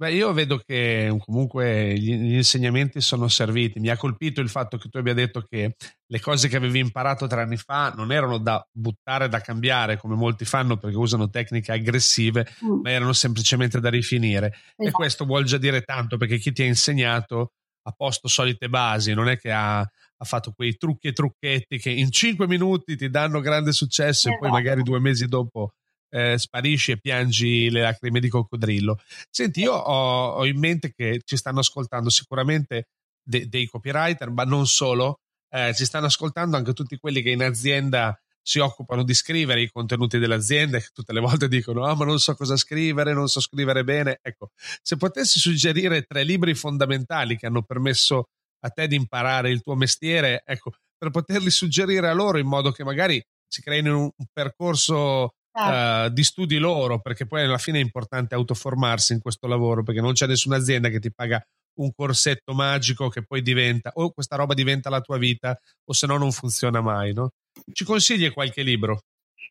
Beh, 0.00 0.12
io 0.12 0.32
vedo 0.32 0.58
che 0.58 1.12
comunque 1.24 1.98
gli, 1.98 2.12
insegnamenti 2.34 3.00
sono 3.00 3.26
serviti. 3.26 3.80
Mi 3.80 3.88
ha 3.88 3.96
colpito 3.96 4.40
il 4.40 4.48
fatto 4.48 4.78
che 4.78 4.88
tu 4.88 4.98
abbia 4.98 5.12
detto 5.12 5.42
che 5.42 5.74
le 6.06 6.20
cose 6.20 6.46
che 6.46 6.56
avevi 6.56 6.78
imparato 6.78 7.26
tre 7.26 7.42
anni 7.42 7.56
fa 7.56 7.92
non 7.96 8.12
erano 8.12 8.38
da 8.38 8.64
buttare, 8.70 9.28
da 9.28 9.40
cambiare, 9.40 9.96
come 9.96 10.14
molti 10.14 10.44
fanno 10.44 10.76
perché 10.76 10.96
usano 10.96 11.28
tecniche 11.28 11.72
aggressive, 11.72 12.46
mm. 12.64 12.80
ma 12.80 12.90
erano 12.92 13.12
semplicemente 13.12 13.80
da 13.80 13.90
rifinire. 13.90 14.52
Esatto. 14.52 14.82
E 14.84 14.90
questo 14.92 15.24
vuol 15.24 15.42
già 15.42 15.58
dire 15.58 15.82
tanto 15.82 16.16
perché 16.16 16.38
chi 16.38 16.52
ti 16.52 16.62
ha 16.62 16.66
insegnato 16.66 17.54
ha 17.82 17.90
posto 17.90 18.28
solite 18.28 18.68
basi, 18.68 19.14
non 19.14 19.28
è 19.28 19.36
che 19.36 19.50
ha, 19.50 19.80
ha, 19.80 20.24
fatto 20.24 20.52
quei 20.52 20.76
trucchi 20.76 21.08
e 21.08 21.12
trucchetti 21.12 21.78
che 21.78 21.90
in 21.90 22.12
cinque 22.12 22.46
minuti 22.46 22.96
ti 22.96 23.10
danno 23.10 23.40
grande 23.40 23.72
successo 23.72 24.28
esatto. 24.28 24.34
e 24.34 24.38
poi 24.38 24.48
esatto. 24.48 24.62
magari 24.62 24.82
due 24.82 25.00
mesi 25.00 25.26
dopo 25.26 25.72
eh, 26.10 26.38
sparisci 26.38 26.92
e 26.92 26.98
piangi 26.98 27.70
le 27.70 27.82
lacrime 27.82 28.20
di 28.20 28.28
coccodrillo. 28.28 28.98
Senti, 29.30 29.60
io 29.60 29.74
ho, 29.74 30.32
ho 30.34 30.46
in 30.46 30.58
mente 30.58 30.92
che 30.92 31.20
ci 31.24 31.36
stanno 31.36 31.60
ascoltando 31.60 32.10
sicuramente 32.10 32.88
de- 33.22 33.48
dei 33.48 33.66
copywriter, 33.66 34.30
ma 34.30 34.44
non 34.44 34.66
solo, 34.66 35.20
eh, 35.50 35.74
ci 35.74 35.84
stanno 35.84 36.06
ascoltando 36.06 36.56
anche 36.56 36.72
tutti 36.72 36.96
quelli 36.98 37.22
che 37.22 37.30
in 37.30 37.42
azienda 37.42 38.18
si 38.48 38.60
occupano 38.60 39.02
di 39.02 39.12
scrivere 39.12 39.60
i 39.60 39.70
contenuti 39.70 40.18
dell'azienda 40.18 40.78
che 40.78 40.88
tutte 40.94 41.12
le 41.12 41.20
volte 41.20 41.48
dicono 41.48 41.84
ah 41.84 41.94
ma 41.94 42.06
non 42.06 42.18
so 42.18 42.34
cosa 42.34 42.56
scrivere, 42.56 43.12
non 43.12 43.28
so 43.28 43.40
scrivere 43.40 43.84
bene. 43.84 44.20
Ecco, 44.22 44.52
se 44.80 44.96
potessi 44.96 45.38
suggerire 45.38 46.02
tre 46.02 46.22
libri 46.24 46.54
fondamentali 46.54 47.36
che 47.36 47.46
hanno 47.46 47.62
permesso 47.62 48.30
a 48.60 48.70
te 48.70 48.88
di 48.88 48.96
imparare 48.96 49.50
il 49.50 49.60
tuo 49.60 49.74
mestiere, 49.74 50.42
ecco, 50.46 50.72
per 50.96 51.10
poterli 51.10 51.50
suggerire 51.50 52.08
a 52.08 52.14
loro 52.14 52.38
in 52.38 52.46
modo 52.46 52.72
che 52.72 52.84
magari 52.84 53.22
si 53.46 53.62
creino 53.62 54.00
un, 54.00 54.10
percorso 54.32 55.34
uh, 55.64 56.08
di 56.10 56.24
studi 56.24 56.58
loro, 56.58 57.00
perché 57.00 57.26
poi 57.26 57.42
alla 57.42 57.58
fine 57.58 57.78
è 57.78 57.82
importante 57.82 58.34
autoformarsi 58.34 59.12
in 59.12 59.20
questo 59.20 59.46
lavoro, 59.46 59.82
perché 59.82 60.00
non 60.00 60.12
c'è 60.12 60.26
nessuna 60.26 60.56
azienda 60.56 60.88
che 60.88 61.00
ti 61.00 61.12
paga 61.12 61.42
un 61.78 61.90
corsetto 61.94 62.54
magico 62.54 63.08
che 63.08 63.22
poi 63.22 63.40
diventa 63.42 63.90
o 63.94 64.10
questa 64.10 64.36
roba 64.36 64.54
diventa 64.54 64.90
la 64.90 65.00
tua 65.00 65.16
vita 65.16 65.56
o 65.84 65.92
se 65.92 66.06
no 66.06 66.16
non 66.16 66.32
funziona 66.32 66.80
mai, 66.80 67.12
no? 67.12 67.30
Ci 67.72 67.84
consigli 67.84 68.30
qualche 68.32 68.62
libro? 68.62 69.00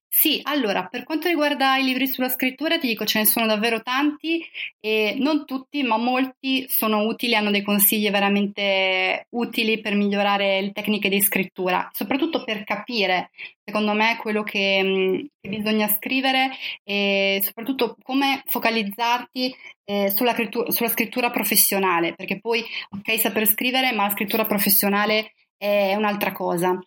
Sì, 0.10 0.40
allora, 0.44 0.88
per 0.88 1.04
quanto 1.04 1.28
riguarda 1.28 1.78
i 1.78 1.84
libri 1.84 2.08
sulla 2.08 2.30
scrittura, 2.30 2.80
ti 2.80 2.88
dico 2.88 3.06
ce 3.06 3.20
ne 3.20 3.26
sono 3.26 3.46
davvero 3.46 3.82
tanti 3.84 4.44
e 4.80 5.16
non 5.20 5.46
tutti, 5.46 5.84
ma 5.84 5.98
molti 5.98 6.66
sono 6.70 7.06
utili, 7.06 7.36
hanno 7.36 7.52
dei 7.52 7.62
consigli 7.62 8.10
veramente 8.10 9.28
utili 9.32 9.80
per 9.80 9.94
migliorare 9.96 10.62
le 10.62 10.72
tecniche 10.72 11.10
di 11.10 11.22
scrittura, 11.22 11.88
soprattutto 11.94 12.44
per 12.44 12.64
capire, 12.64 13.30
secondo 13.64 13.94
me, 13.94 14.18
quello 14.20 14.42
che, 14.44 14.82
mm, 14.84 15.16
che 15.40 15.50
bisogna 15.50 15.88
scrivere 15.88 16.50
e 16.84 17.40
soprattutto 17.44 17.96
come 18.02 18.42
focalizzarti 18.48 19.56
eh, 19.86 20.10
sulla, 20.10 20.34
sulla 20.70 20.90
scrittura 20.90 21.30
professionale, 21.30 22.16
perché 22.16 22.40
poi, 22.40 22.64
ok, 22.90 23.20
saper 23.20 23.46
scrivere, 23.46 23.92
ma 23.92 24.06
la 24.08 24.14
scrittura 24.14 24.46
professionale 24.46 25.34
è 25.58 25.94
un'altra 25.96 26.32
cosa. 26.32 26.80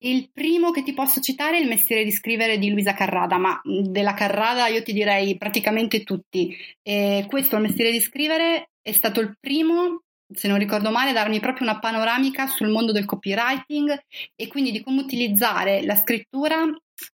Il 0.00 0.30
primo 0.32 0.70
che 0.70 0.82
ti 0.84 0.94
posso 0.94 1.20
citare 1.20 1.58
è 1.58 1.60
il 1.60 1.68
mestiere 1.68 2.04
di 2.04 2.12
scrivere 2.12 2.58
di 2.58 2.70
Luisa 2.70 2.94
Carrada, 2.94 3.36
ma 3.36 3.60
della 3.64 4.14
Carrada 4.14 4.68
io 4.68 4.82
ti 4.82 4.92
direi 4.92 5.36
praticamente 5.36 6.04
tutti. 6.04 6.56
E 6.82 7.26
questo, 7.28 7.56
il 7.56 7.62
mestiere 7.62 7.90
di 7.90 8.00
scrivere, 8.00 8.70
è 8.80 8.92
stato 8.92 9.20
il 9.20 9.36
primo, 9.40 10.02
se 10.32 10.46
non 10.46 10.58
ricordo 10.58 10.90
male, 10.90 11.10
a 11.10 11.14
darmi 11.14 11.40
proprio 11.40 11.68
una 11.68 11.80
panoramica 11.80 12.46
sul 12.46 12.68
mondo 12.68 12.92
del 12.92 13.06
copywriting 13.06 13.98
e 14.36 14.46
quindi 14.46 14.70
di 14.70 14.82
come 14.82 15.00
utilizzare 15.00 15.84
la 15.84 15.96
scrittura 15.96 16.64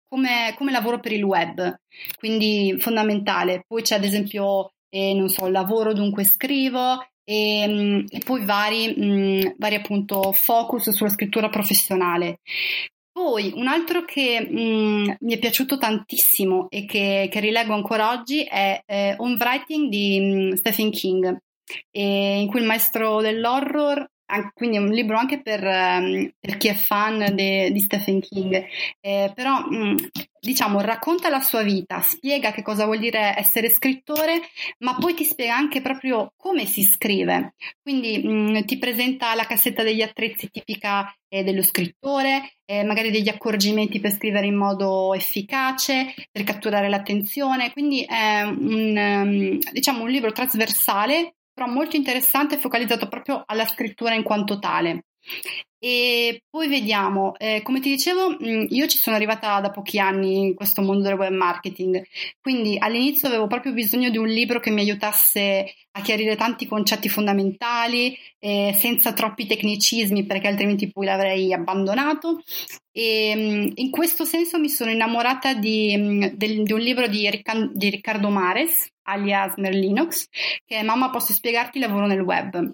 come, 0.09 0.55
come 0.57 0.71
lavoro 0.71 0.99
per 0.99 1.11
il 1.11 1.23
web, 1.23 1.79
quindi 2.17 2.75
fondamentale. 2.79 3.63
Poi 3.65 3.81
c'è 3.81 3.95
ad 3.95 4.03
esempio, 4.03 4.71
eh, 4.89 5.13
non 5.13 5.29
so, 5.29 5.47
lavoro 5.47 5.93
dunque 5.93 6.23
scrivo, 6.23 7.05
e, 7.29 7.61
ehm, 7.61 8.05
e 8.09 8.19
poi 8.25 8.43
vari, 8.43 8.93
mh, 8.95 9.55
vari 9.57 9.75
appunto 9.75 10.31
focus 10.31 10.89
sulla 10.89 11.09
scrittura 11.09 11.49
professionale. 11.49 12.39
Poi 13.11 13.51
un 13.55 13.67
altro 13.67 14.03
che 14.05 14.41
mh, 14.41 15.17
mi 15.19 15.33
è 15.33 15.37
piaciuto 15.37 15.77
tantissimo 15.77 16.69
e 16.69 16.85
che, 16.85 17.27
che 17.31 17.39
rileggo 17.39 17.73
ancora 17.73 18.11
oggi 18.11 18.43
è 18.43 18.81
eh, 18.85 19.13
Home 19.17 19.37
Writing 19.39 19.89
di 19.89 20.19
mh, 20.19 20.53
Stephen 20.55 20.89
King, 20.89 21.37
in 21.91 22.47
cui 22.47 22.61
il 22.61 22.65
maestro 22.65 23.21
dell'horror 23.21 24.09
quindi 24.53 24.77
è 24.77 24.79
un 24.79 24.89
libro 24.89 25.17
anche 25.17 25.41
per, 25.41 25.63
um, 25.63 26.31
per 26.39 26.57
chi 26.57 26.67
è 26.67 26.73
fan 26.73 27.33
de, 27.33 27.71
di 27.71 27.79
Stephen 27.79 28.19
King, 28.19 28.63
eh, 29.01 29.31
però 29.33 29.65
mm, 29.67 29.95
diciamo 30.39 30.81
racconta 30.81 31.29
la 31.29 31.41
sua 31.41 31.63
vita, 31.63 32.01
spiega 32.01 32.51
che 32.51 32.61
cosa 32.61 32.85
vuol 32.85 32.99
dire 32.99 33.35
essere 33.37 33.69
scrittore, 33.69 34.41
ma 34.79 34.95
poi 34.95 35.13
ti 35.13 35.23
spiega 35.23 35.55
anche 35.55 35.81
proprio 35.81 36.33
come 36.37 36.65
si 36.65 36.83
scrive, 36.83 37.55
quindi 37.81 38.19
mh, 38.19 38.31
mm, 38.31 38.61
ti 38.65 38.77
presenta 38.77 39.33
la 39.35 39.45
cassetta 39.45 39.83
degli 39.83 40.01
attrezzi 40.01 40.49
tipica 40.49 41.11
eh, 41.27 41.43
dello 41.43 41.63
scrittore, 41.63 42.57
eh, 42.65 42.83
magari 42.83 43.11
degli 43.11 43.29
accorgimenti 43.29 43.99
per 43.99 44.11
scrivere 44.11 44.45
in 44.45 44.55
modo 44.55 45.13
efficace, 45.13 46.13
per 46.31 46.43
catturare 46.43 46.89
l'attenzione, 46.89 47.71
quindi 47.71 48.03
è 48.03 48.41
un, 48.43 48.95
um, 48.95 49.57
diciamo, 49.71 50.03
un 50.03 50.09
libro 50.09 50.31
trasversale 50.31 51.33
però 51.59 51.69
molto 51.69 51.97
interessante 51.97 52.55
e 52.55 52.59
focalizzato 52.59 53.09
proprio 53.09 53.43
alla 53.45 53.65
scrittura 53.65 54.13
in 54.13 54.23
quanto 54.23 54.59
tale. 54.59 55.03
E 55.81 56.43
poi 56.49 56.67
vediamo, 56.67 57.37
eh, 57.37 57.61
come 57.63 57.79
ti 57.79 57.89
dicevo, 57.89 58.31
mm, 58.31 58.65
io 58.69 58.85
ci 58.87 58.97
sono 58.97 59.15
arrivata 59.15 59.61
da 59.61 59.71
pochi 59.71 59.97
anni 59.97 60.39
in 60.39 60.53
questo 60.53 60.81
mondo 60.81 61.03
del 61.03 61.17
web 61.17 61.33
marketing, 61.33 62.03
quindi 62.41 62.77
all'inizio 62.77 63.29
avevo 63.29 63.47
proprio 63.47 63.71
bisogno 63.71 64.09
di 64.09 64.17
un 64.17 64.27
libro 64.27 64.59
che 64.59 64.71
mi 64.71 64.81
aiutasse 64.81 65.73
a 65.91 66.01
chiarire 66.01 66.35
tanti 66.35 66.67
concetti 66.67 67.07
fondamentali, 67.07 68.17
eh, 68.39 68.73
senza 68.75 69.13
troppi 69.13 69.47
tecnicismi, 69.47 70.25
perché 70.25 70.47
altrimenti 70.47 70.91
poi 70.91 71.05
l'avrei 71.05 71.53
abbandonato. 71.53 72.41
E 72.91 73.33
mm, 73.35 73.71
in 73.75 73.89
questo 73.89 74.25
senso 74.25 74.59
mi 74.59 74.69
sono 74.69 74.91
innamorata 74.91 75.53
di, 75.53 75.95
mm, 75.97 76.25
del, 76.33 76.63
di 76.63 76.73
un 76.73 76.79
libro 76.79 77.07
di, 77.07 77.29
Ricca, 77.29 77.53
di 77.73 77.89
Riccardo 77.89 78.29
Mares, 78.29 78.91
alias 79.03 79.55
Merlinox, 79.55 80.27
che 80.65 80.77
è 80.77 80.83
Mamma 80.83 81.09
posso 81.09 81.31
spiegarti 81.33 81.79
lavoro 81.79 82.05
nel 82.05 82.21
web. 82.21 82.73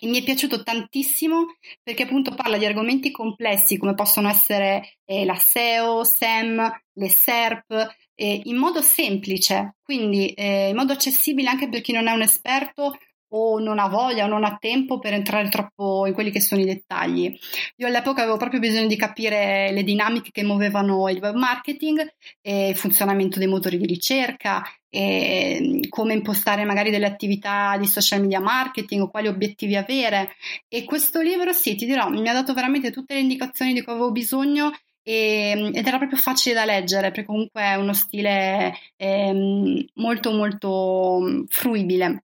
E 0.00 0.06
mi 0.06 0.20
è 0.20 0.24
piaciuto 0.24 0.62
tantissimo 0.62 1.56
perché 1.82 2.04
appunto 2.04 2.34
parla 2.34 2.58
di 2.58 2.66
argomenti 2.66 3.10
complessi 3.10 3.76
come 3.76 3.94
possono 3.94 4.28
essere 4.28 4.98
eh, 5.04 5.24
la 5.24 5.36
SEO, 5.36 6.04
SEM, 6.04 6.70
le 6.92 7.08
SERP, 7.08 7.94
eh, 8.14 8.40
in 8.44 8.56
modo 8.56 8.80
semplice, 8.82 9.76
quindi 9.82 10.28
eh, 10.34 10.68
in 10.68 10.76
modo 10.76 10.92
accessibile 10.92 11.48
anche 11.48 11.68
per 11.68 11.80
chi 11.80 11.92
non 11.92 12.06
è 12.06 12.12
un 12.12 12.22
esperto 12.22 12.96
o 13.36 13.58
non 13.58 13.78
ha 13.78 13.88
voglia 13.88 14.24
o 14.24 14.28
non 14.28 14.44
ha 14.44 14.56
tempo 14.60 14.98
per 14.98 15.12
entrare 15.12 15.48
troppo 15.48 16.06
in 16.06 16.14
quelli 16.14 16.30
che 16.30 16.40
sono 16.40 16.60
i 16.60 16.64
dettagli. 16.64 17.36
Io 17.76 17.86
all'epoca 17.86 18.22
avevo 18.22 18.36
proprio 18.36 18.60
bisogno 18.60 18.86
di 18.86 18.96
capire 18.96 19.72
le 19.72 19.82
dinamiche 19.82 20.30
che 20.30 20.44
muovevano 20.44 21.08
il 21.08 21.18
web 21.18 21.34
marketing 21.34 22.14
e 22.40 22.68
il 22.68 22.76
funzionamento 22.76 23.38
dei 23.38 23.48
motori 23.48 23.76
di 23.76 23.86
ricerca 23.86 24.62
e 24.88 25.80
come 25.88 26.14
impostare 26.14 26.64
magari 26.64 26.90
delle 26.90 27.06
attività 27.06 27.76
di 27.76 27.86
social 27.86 28.20
media 28.20 28.38
marketing 28.38 29.02
o 29.02 29.10
quali 29.10 29.26
obiettivi 29.26 29.74
avere. 29.74 30.34
E 30.68 30.84
questo 30.84 31.20
libro, 31.20 31.52
sì, 31.52 31.74
ti 31.74 31.86
dirò, 31.86 32.08
mi 32.08 32.28
ha 32.28 32.32
dato 32.32 32.54
veramente 32.54 32.92
tutte 32.92 33.14
le 33.14 33.20
indicazioni 33.20 33.72
di 33.72 33.82
cui 33.82 33.92
avevo 33.92 34.12
bisogno 34.12 34.70
e, 35.02 35.70
ed 35.74 35.86
era 35.86 35.98
proprio 35.98 36.18
facile 36.18 36.54
da 36.54 36.64
leggere 36.64 37.10
perché 37.10 37.26
comunque 37.26 37.62
è 37.62 37.74
uno 37.74 37.92
stile 37.92 38.72
eh, 38.96 39.86
molto 39.94 40.30
molto 40.32 41.44
fruibile. 41.48 42.22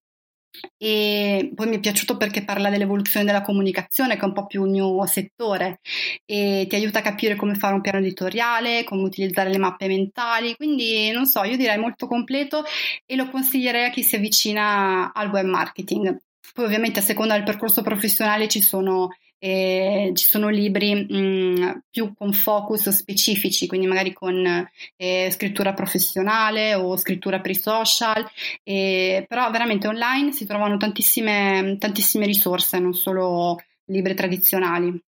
E 0.76 1.53
poi 1.55 1.68
mi 1.68 1.76
è 1.76 1.80
piaciuto 1.80 2.16
perché 2.16 2.44
parla 2.44 2.70
dell'evoluzione 2.70 3.24
della 3.24 3.42
comunicazione, 3.42 4.16
che 4.16 4.22
è 4.22 4.24
un 4.24 4.32
po' 4.32 4.46
più 4.46 4.64
il 4.64 4.70
mio 4.70 5.07
settore, 5.07 5.80
e 6.24 6.66
ti 6.68 6.74
aiuta 6.74 6.98
a 6.98 7.03
capire 7.03 7.36
come 7.36 7.55
fare 7.55 7.74
un 7.74 7.80
piano 7.80 7.98
editoriale, 7.98 8.84
come 8.84 9.03
utilizzare 9.03 9.51
le 9.51 9.59
mappe 9.59 9.86
mentali. 9.86 10.57
Quindi, 10.57 11.11
non 11.12 11.26
so, 11.26 11.44
io 11.44 11.57
direi 11.57 11.78
molto 11.78 12.07
completo 12.07 12.64
e 13.07 13.16
lo 13.16 13.28
consiglierei 13.30 13.84
a 13.86 13.90
chi 13.90 14.03
si 14.03 14.16
avvicina 14.16 15.12
al 15.12 15.30
web 15.30 15.46
marketing. 15.46 16.16
Poi, 16.53 16.64
ovviamente, 16.64 16.98
a 16.98 17.03
seconda 17.03 17.34
del 17.34 17.44
percorso 17.44 17.82
professionale 17.82 18.48
ci 18.48 18.61
sono 18.61 19.11
eh, 19.43 20.12
ci 20.14 20.26
sono 20.26 20.51
libri 20.51 20.95
mh, 20.95 21.16
mm, 21.16 21.70
più 21.91 22.12
con 22.14 22.32
focus 22.32 22.91
specifici, 22.91 23.66
quindi 23.66 23.86
magari 23.86 24.12
con 24.12 24.68
eh, 24.97 25.30
scrittura 25.32 25.72
professionale 25.72 26.74
o 26.74 26.97
scrittura 26.97 27.41
per 27.41 27.53
i 27.53 27.57
social, 27.57 28.24
eh, 28.62 29.24
però 29.26 29.51
veramente 29.51 29.88
online 29.88 30.32
si 30.32 30.47
trovano 30.47 30.76
tantissime, 30.76 31.76
tantissime 31.78 32.26
risorse, 32.26 32.78
non 32.78 32.93
solo 32.93 33.57
libri 33.86 34.14
tradizionali. 34.14 35.03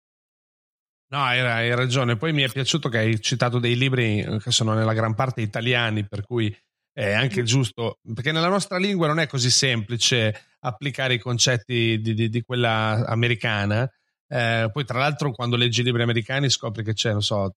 No, 1.11 1.23
hai, 1.23 1.41
hai, 1.41 1.75
ragione. 1.75 2.15
Poi 2.15 2.31
mi 2.31 2.43
è 2.43 2.49
piaciuto 2.49 2.87
che 2.87 2.99
hai 2.99 3.19
citato 3.19 3.59
dei 3.59 3.75
libri 3.75 4.21
eh, 4.21 4.39
che 4.39 4.51
sono 4.51 4.73
nella 4.73 4.93
gran 4.93 5.13
parte 5.13 5.41
italiani, 5.41 6.07
per 6.07 6.25
cui 6.25 6.55
è 6.93 7.11
anche 7.11 7.41
mm. 7.41 7.45
giusto, 7.45 7.99
perché 8.13 8.31
nella 8.31 8.47
nostra 8.47 8.77
lingua 8.77 9.07
non 9.07 9.19
è 9.19 9.27
così 9.27 9.49
semplice 9.49 10.55
applicare 10.59 11.15
i 11.15 11.19
concetti 11.19 11.99
di, 11.99 12.13
di, 12.13 12.29
di 12.29 12.41
quella 12.43 13.03
americana 13.07 13.89
eh, 14.31 14.69
poi, 14.71 14.85
tra 14.85 14.97
l'altro, 14.97 15.31
quando 15.33 15.57
leggi 15.57 15.81
i 15.81 15.83
libri 15.83 16.03
americani 16.03 16.49
scopri 16.49 16.83
che 16.83 16.93
c'è, 16.93 17.11
non 17.11 17.21
so, 17.21 17.51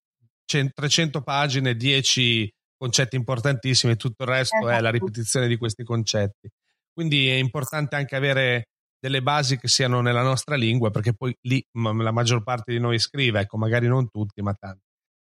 300 0.45 1.23
pagine, 1.23 1.77
10 1.77 2.51
concetti 2.77 3.15
importantissimi 3.15 3.93
e 3.93 3.97
tutto 3.97 4.25
il 4.25 4.29
resto 4.29 4.57
esatto. 4.57 4.71
è 4.71 4.81
la 4.81 4.89
esatto. 4.89 5.05
ripetizione 5.05 5.47
di 5.47 5.57
questi 5.57 5.85
concetti. 5.85 6.49
Quindi 6.93 7.29
è 7.29 7.35
importante 7.35 7.95
anche 7.95 8.17
avere 8.17 8.65
delle 8.99 9.23
basi 9.23 9.57
che 9.57 9.69
siano 9.69 10.01
nella 10.01 10.23
nostra 10.23 10.57
lingua, 10.57 10.91
perché 10.91 11.15
poi 11.15 11.33
lì 11.43 11.65
la 11.73 12.11
maggior 12.11 12.43
parte 12.43 12.73
di 12.73 12.81
noi 12.81 12.99
scrive, 12.99 13.41
ecco, 13.41 13.57
magari 13.57 13.87
non 13.87 14.09
tutti, 14.11 14.43
ma 14.43 14.53
tanti. 14.55 14.83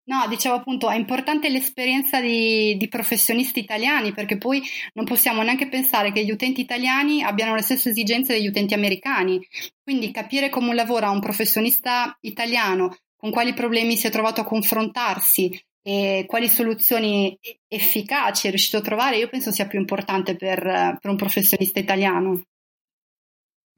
No, 0.09 0.27
dicevo 0.27 0.55
appunto, 0.55 0.89
è 0.89 0.97
importante 0.97 1.51
l'esperienza 1.51 2.19
di, 2.19 2.79
di, 2.79 2.89
professionisti 2.89 3.61
italiani 3.61 4.15
perché 4.15 4.39
poi 4.39 4.63
non 4.95 5.05
possiamo 5.05 5.43
neanche 5.43 5.69
pensare 5.69 6.13
che 6.13 6.25
gli 6.25 6.31
utenti 6.31 6.63
italiani 6.63 7.23
abbiano 7.23 7.55
le 7.55 7.61
stesse 7.61 7.91
esigenze 7.91 8.33
degli 8.33 8.47
utenti 8.47 8.73
americani. 8.73 9.39
Quindi 9.83 10.11
capire 10.11 10.49
come 10.49 10.75
lavora 10.75 11.11
un 11.11 11.21
professionista 11.21 12.17
italiano, 12.23 12.97
con 13.17 13.31
quali 13.31 13.53
problemi 13.53 13.99
si 13.99 14.07
è 14.07 14.11
trovato 14.11 14.41
a 14.41 14.45
confrontarsi 14.45 15.61
e 15.83 16.25
quali 16.27 16.49
soluzioni 16.49 17.39
efficaci 17.69 18.47
è 18.47 18.51
riuscito 18.51 18.79
a 18.79 18.83
trovare, 18.83 19.19
io 19.19 19.29
penso 19.29 19.53
sia 19.53 19.67
più 19.67 19.79
importante 19.79 20.37
per, 20.37 20.63
per 20.99 21.11
un 21.11 21.17
professionista 21.17 21.81
italiano. 21.81 22.45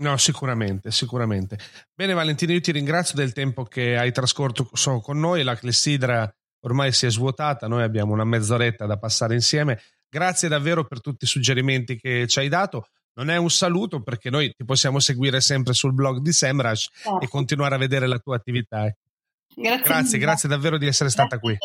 No, 0.01 0.17
sicuramente, 0.17 0.91
sicuramente. 0.91 1.59
Bene 1.95 2.15
Valentino, 2.15 2.53
io 2.53 2.61
ti 2.61 2.73
ringrazio 2.73 3.17
del 3.17 3.33
tempo 3.33 3.65
che 3.65 3.99
hai 3.99 4.13
trascorso 4.13 5.01
con 5.01 5.19
noi, 5.19 5.43
la 5.43 5.57
clessidra 5.57 6.31
ormai 6.61 6.93
si 6.93 7.07
è 7.07 7.11
svuotata, 7.11 7.69
noi 7.69 7.83
abbiamo 7.83 8.13
una 8.13 8.25
mezz'oretta 8.25 8.87
da 8.87 8.99
passare 8.99 9.35
insieme. 9.35 9.81
Grazie 10.09 10.49
davvero 10.49 10.85
per 10.85 11.01
tutti 11.01 11.25
i 11.25 11.29
suggerimenti 11.29 11.97
che 11.99 12.27
ci 12.27 12.39
hai 12.39 12.49
dato. 12.49 12.89
Non 13.15 13.29
è 13.29 13.37
un 13.37 13.51
saluto 13.51 14.03
perché 14.03 14.31
noi 14.31 14.53
ti 14.57 14.65
possiamo 14.65 15.01
seguire 15.01 15.41
sempre 15.41 15.75
sul 15.75 15.93
blog 15.93 16.19
di 16.19 16.33
Semrush 16.33 16.89
certo. 16.93 17.21
e 17.21 17.29
continuare 17.29 17.75
a 17.75 17.79
vedere 17.79 18.07
la 18.07 18.19
tua 18.19 18.37
attività. 18.37 18.91
Grazie, 19.55 19.83
grazie, 19.83 20.19
grazie 20.19 20.49
davvero 20.49 20.79
di 20.79 20.87
essere 20.87 21.11
grazie 21.11 21.27
stata 21.27 21.39
qui. 21.39 21.57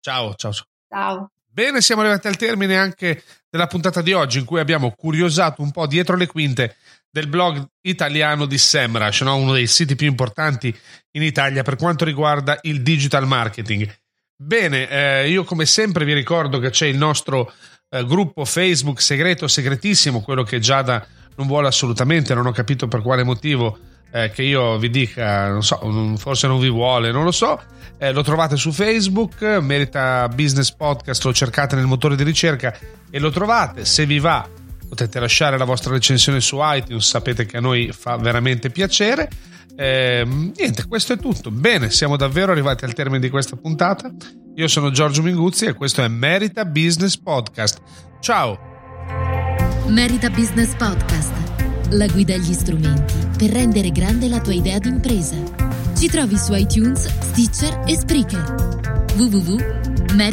Ciao, 0.00 0.34
ciao. 0.34 0.52
Ciao. 0.88 1.30
Bene, 1.46 1.80
siamo 1.80 2.00
arrivati 2.00 2.26
al 2.26 2.36
termine 2.36 2.76
anche 2.76 3.22
della 3.48 3.68
puntata 3.68 4.02
di 4.02 4.12
oggi 4.12 4.40
in 4.40 4.44
cui 4.44 4.58
abbiamo 4.58 4.90
curiosato 4.90 5.62
un 5.62 5.70
po' 5.70 5.86
dietro 5.86 6.16
le 6.16 6.26
quinte 6.26 6.76
del 7.14 7.28
blog 7.28 7.64
italiano 7.82 8.44
di 8.44 8.58
Semrush, 8.58 9.20
no? 9.20 9.36
uno 9.36 9.52
dei 9.52 9.68
siti 9.68 9.94
più 9.94 10.08
importanti 10.08 10.76
in 11.12 11.22
Italia 11.22 11.62
per 11.62 11.76
quanto 11.76 12.04
riguarda 12.04 12.58
il 12.62 12.82
digital 12.82 13.24
marketing. 13.24 13.88
Bene, 14.36 14.88
eh, 14.88 15.30
io 15.30 15.44
come 15.44 15.64
sempre 15.64 16.04
vi 16.04 16.12
ricordo 16.12 16.58
che 16.58 16.70
c'è 16.70 16.86
il 16.86 16.96
nostro 16.96 17.52
eh, 17.88 18.04
gruppo 18.04 18.44
Facebook 18.44 19.00
segreto, 19.00 19.46
segretissimo, 19.46 20.22
quello 20.22 20.42
che 20.42 20.58
Giada 20.58 21.06
non 21.36 21.46
vuole 21.46 21.68
assolutamente, 21.68 22.34
non 22.34 22.46
ho 22.46 22.50
capito 22.50 22.88
per 22.88 23.00
quale 23.00 23.22
motivo 23.22 23.78
eh, 24.10 24.32
che 24.32 24.42
io 24.42 24.76
vi 24.76 24.90
dica, 24.90 25.50
non 25.50 25.62
so, 25.62 26.16
forse 26.16 26.48
non 26.48 26.58
vi 26.58 26.68
vuole, 26.68 27.12
non 27.12 27.22
lo 27.22 27.30
so. 27.30 27.62
Eh, 27.96 28.10
lo 28.10 28.24
trovate 28.24 28.56
su 28.56 28.72
Facebook, 28.72 29.40
Merita 29.60 30.28
Business 30.34 30.72
Podcast, 30.72 31.22
lo 31.22 31.32
cercate 31.32 31.76
nel 31.76 31.86
motore 31.86 32.16
di 32.16 32.24
ricerca 32.24 32.76
e 33.08 33.20
lo 33.20 33.30
trovate. 33.30 33.84
Se 33.84 34.04
vi 34.04 34.18
va 34.18 34.62
potete 34.88 35.18
lasciare 35.20 35.58
la 35.58 35.64
vostra 35.64 35.92
recensione 35.92 36.40
su 36.40 36.58
iTunes, 36.60 37.06
sapete 37.06 37.46
che 37.46 37.56
a 37.56 37.60
noi 37.60 37.90
fa 37.92 38.16
veramente 38.16 38.70
piacere. 38.70 39.28
Eh, 39.76 40.24
niente, 40.26 40.86
questo 40.86 41.14
è 41.14 41.18
tutto. 41.18 41.50
Bene, 41.50 41.90
siamo 41.90 42.16
davvero 42.16 42.52
arrivati 42.52 42.84
al 42.84 42.94
termine 42.94 43.20
di 43.20 43.30
questa 43.30 43.56
puntata. 43.56 44.10
Io 44.56 44.68
sono 44.68 44.90
Giorgio 44.90 45.22
Minguzzi 45.22 45.64
e 45.64 45.74
questo 45.74 46.02
è 46.02 46.08
Merita 46.08 46.64
Business 46.64 47.16
Podcast. 47.16 47.80
Ciao! 48.20 48.72
Merita 49.88 50.30
Business 50.30 50.74
Podcast, 50.76 51.32
la 51.90 52.06
guida 52.06 52.34
agli 52.34 52.54
strumenti 52.54 53.14
per 53.36 53.50
rendere 53.50 53.90
grande 53.90 54.28
la 54.28 54.40
tua 54.40 54.54
idea 54.54 54.78
d'impresa. 54.78 55.36
Ci 55.96 56.08
trovi 56.08 56.36
su 56.38 56.54
iTunes, 56.54 57.06
Stitcher 57.20 57.82
e 57.86 57.96
Spreaker. 57.96 59.06
www.merita.biz 59.16 60.32